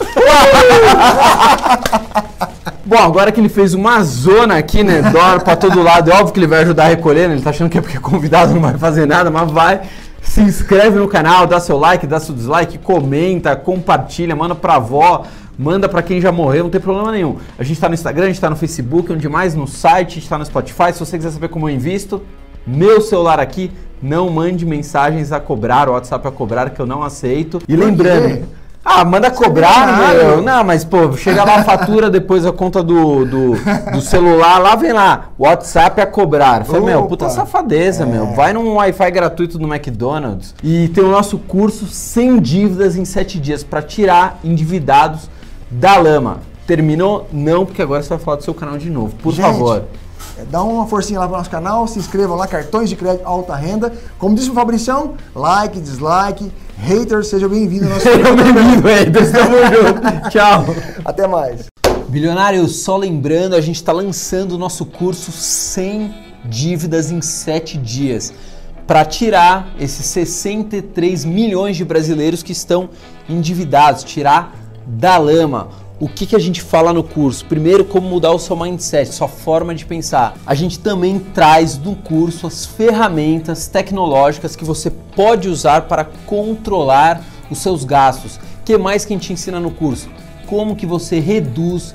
Bom, 2.84 2.98
agora 2.98 3.32
que 3.32 3.40
ele 3.40 3.48
fez 3.48 3.74
uma 3.74 4.02
zona 4.02 4.56
aqui, 4.58 4.84
né? 4.84 5.02
Dólar 5.02 5.40
pra 5.42 5.56
todo 5.56 5.82
lado, 5.82 6.10
é 6.10 6.14
óbvio 6.14 6.32
que 6.32 6.38
ele 6.38 6.46
vai 6.46 6.60
ajudar 6.62 6.84
a 6.84 6.88
recolher, 6.88 7.26
né? 7.28 7.34
Ele 7.34 7.42
tá 7.42 7.50
achando 7.50 7.68
que 7.68 7.78
é 7.78 7.80
porque 7.80 7.98
convidado 7.98 8.54
não 8.54 8.60
vai 8.60 8.78
fazer 8.78 9.06
nada, 9.06 9.30
mas 9.30 9.50
vai. 9.50 9.80
Se 10.22 10.40
inscreve 10.40 10.98
no 10.98 11.08
canal, 11.08 11.46
dá 11.46 11.58
seu 11.58 11.78
like, 11.78 12.06
dá 12.06 12.20
seu 12.20 12.34
dislike, 12.34 12.78
comenta, 12.78 13.56
compartilha, 13.56 14.36
manda 14.36 14.54
pra 14.54 14.74
avó, 14.74 15.24
manda 15.58 15.88
pra 15.88 16.02
quem 16.02 16.20
já 16.20 16.30
morreu, 16.32 16.64
não 16.64 16.70
tem 16.70 16.80
problema 16.80 17.12
nenhum. 17.12 17.36
A 17.58 17.62
gente 17.64 17.80
tá 17.80 17.88
no 17.88 17.94
Instagram, 17.94 18.24
a 18.24 18.28
gente 18.28 18.40
tá 18.40 18.50
no 18.50 18.56
Facebook, 18.56 19.12
onde 19.12 19.28
mais, 19.28 19.54
no 19.54 19.66
site, 19.66 20.12
a 20.12 20.14
gente 20.14 20.28
tá 20.28 20.38
no 20.38 20.44
Spotify. 20.46 20.92
Se 20.92 21.00
você 21.00 21.16
quiser 21.16 21.30
saber 21.30 21.48
como 21.48 21.68
eu 21.68 21.74
invisto, 21.74 22.22
meu 22.66 23.00
celular 23.00 23.40
aqui, 23.40 23.70
não 24.02 24.28
mande 24.28 24.66
mensagens 24.66 25.32
a 25.32 25.40
cobrar, 25.40 25.88
o 25.88 25.92
WhatsApp 25.92 26.26
a 26.28 26.30
cobrar, 26.30 26.70
que 26.70 26.80
eu 26.80 26.86
não 26.86 27.02
aceito. 27.02 27.60
E 27.68 27.74
lembrando. 27.76 28.44
Ah, 28.88 29.04
manda 29.04 29.32
cobrar, 29.32 29.98
meu. 30.14 30.40
Não, 30.40 30.62
mas, 30.62 30.84
pô, 30.84 31.12
chega 31.16 31.42
lá 31.42 31.56
a 31.56 31.64
fatura, 31.64 32.08
depois 32.08 32.46
a 32.46 32.52
conta 32.52 32.84
do, 32.84 33.24
do, 33.24 33.52
do 33.92 34.00
celular, 34.00 34.58
lá 34.58 34.76
vem 34.76 34.92
lá, 34.92 35.30
WhatsApp 35.36 36.00
a 36.00 36.06
cobrar. 36.06 36.64
Falei, 36.64 36.82
meu, 36.82 37.02
puta 37.06 37.28
safadeza, 37.28 38.04
É. 38.04 38.06
meu. 38.06 38.26
Vai 38.34 38.52
num 38.52 38.74
Wi-Fi 38.74 39.10
gratuito 39.10 39.58
no 39.58 39.66
McDonald's 39.74 40.54
e 40.62 40.86
tem 40.94 41.02
o 41.02 41.10
nosso 41.10 41.36
curso 41.36 41.86
sem 41.86 42.38
dívidas 42.38 42.94
em 42.96 43.04
7 43.04 43.40
dias 43.40 43.64
para 43.64 43.82
tirar 43.82 44.38
endividados 44.44 45.28
da 45.70 45.96
lama. 45.96 46.40
Terminou? 46.66 47.28
Não, 47.32 47.64
porque 47.64 47.80
agora 47.82 48.02
você 48.02 48.08
vai 48.10 48.18
falar 48.18 48.36
do 48.38 48.44
seu 48.44 48.54
canal 48.54 48.76
de 48.76 48.90
novo. 48.90 49.14
Por 49.22 49.32
Gente, 49.32 49.44
favor. 49.44 49.84
é, 50.36 50.44
Dá 50.50 50.62
uma 50.62 50.86
forcinha 50.86 51.20
lá 51.20 51.28
pro 51.28 51.36
nosso 51.36 51.50
canal, 51.50 51.86
se 51.86 51.98
inscrevam 51.98 52.36
lá, 52.36 52.46
cartões 52.48 52.88
de 52.90 52.96
crédito 52.96 53.24
alta 53.24 53.54
renda. 53.54 53.92
Como 54.18 54.34
disse 54.34 54.50
o 54.50 54.54
Fabricião, 54.54 55.14
like, 55.34 55.80
dislike, 55.80 56.50
haters, 56.78 57.28
seja 57.28 57.48
bem-vindo 57.48 57.84
ao 57.84 57.90
nosso 57.90 58.02
Seja 58.08 58.34
bem-vindo, 58.34 58.88
Eder. 58.88 59.32
Tamo 59.32 59.56
junto. 59.70 60.28
Tchau. 60.30 60.64
Até 61.04 61.26
mais. 61.28 61.66
Bilionário, 62.08 62.66
só 62.68 62.96
lembrando, 62.96 63.54
a 63.54 63.60
gente 63.60 63.76
está 63.76 63.92
lançando 63.92 64.52
o 64.52 64.58
nosso 64.58 64.86
curso 64.86 65.30
sem 65.32 66.14
dívidas 66.44 67.10
em 67.10 67.20
7 67.20 67.76
dias 67.78 68.32
para 68.86 69.04
tirar 69.04 69.68
esses 69.80 70.06
63 70.06 71.24
milhões 71.24 71.76
de 71.76 71.84
brasileiros 71.84 72.42
que 72.42 72.52
estão 72.52 72.88
endividados, 73.28 74.04
tirar 74.04 74.54
da 74.86 75.18
lama. 75.18 75.68
O 75.98 76.08
que, 76.08 76.26
que 76.26 76.36
a 76.36 76.38
gente 76.38 76.60
fala 76.60 76.92
no 76.92 77.02
curso? 77.02 77.44
Primeiro, 77.46 77.84
como 77.84 78.08
mudar 78.08 78.30
o 78.30 78.38
seu 78.38 78.54
mindset, 78.54 79.14
sua 79.14 79.28
forma 79.28 79.74
de 79.74 79.86
pensar. 79.86 80.36
A 80.46 80.54
gente 80.54 80.78
também 80.78 81.18
traz 81.18 81.78
no 81.78 81.96
curso 81.96 82.46
as 82.46 82.66
ferramentas 82.66 83.66
tecnológicas 83.66 84.54
que 84.54 84.64
você 84.64 84.90
pode 84.90 85.48
usar 85.48 85.82
para 85.82 86.04
controlar 86.04 87.24
os 87.50 87.58
seus 87.58 87.82
gastos. 87.82 88.36
O 88.36 88.40
que 88.64 88.76
mais 88.76 89.04
que 89.06 89.14
a 89.14 89.16
gente 89.16 89.32
ensina 89.32 89.58
no 89.58 89.70
curso? 89.70 90.10
Como 90.46 90.76
que 90.76 90.84
você 90.84 91.18
reduz 91.18 91.94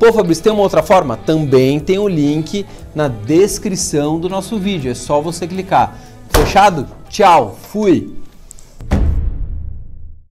Pô, 0.00 0.10
Fabrício, 0.14 0.42
tem 0.42 0.50
uma 0.50 0.62
outra 0.62 0.82
forma? 0.82 1.14
Também 1.14 1.78
tem 1.78 1.98
o 1.98 2.08
link 2.08 2.64
na 2.94 3.06
descrição 3.06 4.18
do 4.18 4.30
nosso 4.30 4.58
vídeo. 4.58 4.90
É 4.90 4.94
só 4.94 5.20
você 5.20 5.46
clicar. 5.46 5.94
Fechado? 6.30 6.88
Tchau, 7.10 7.54
fui! 7.70 8.19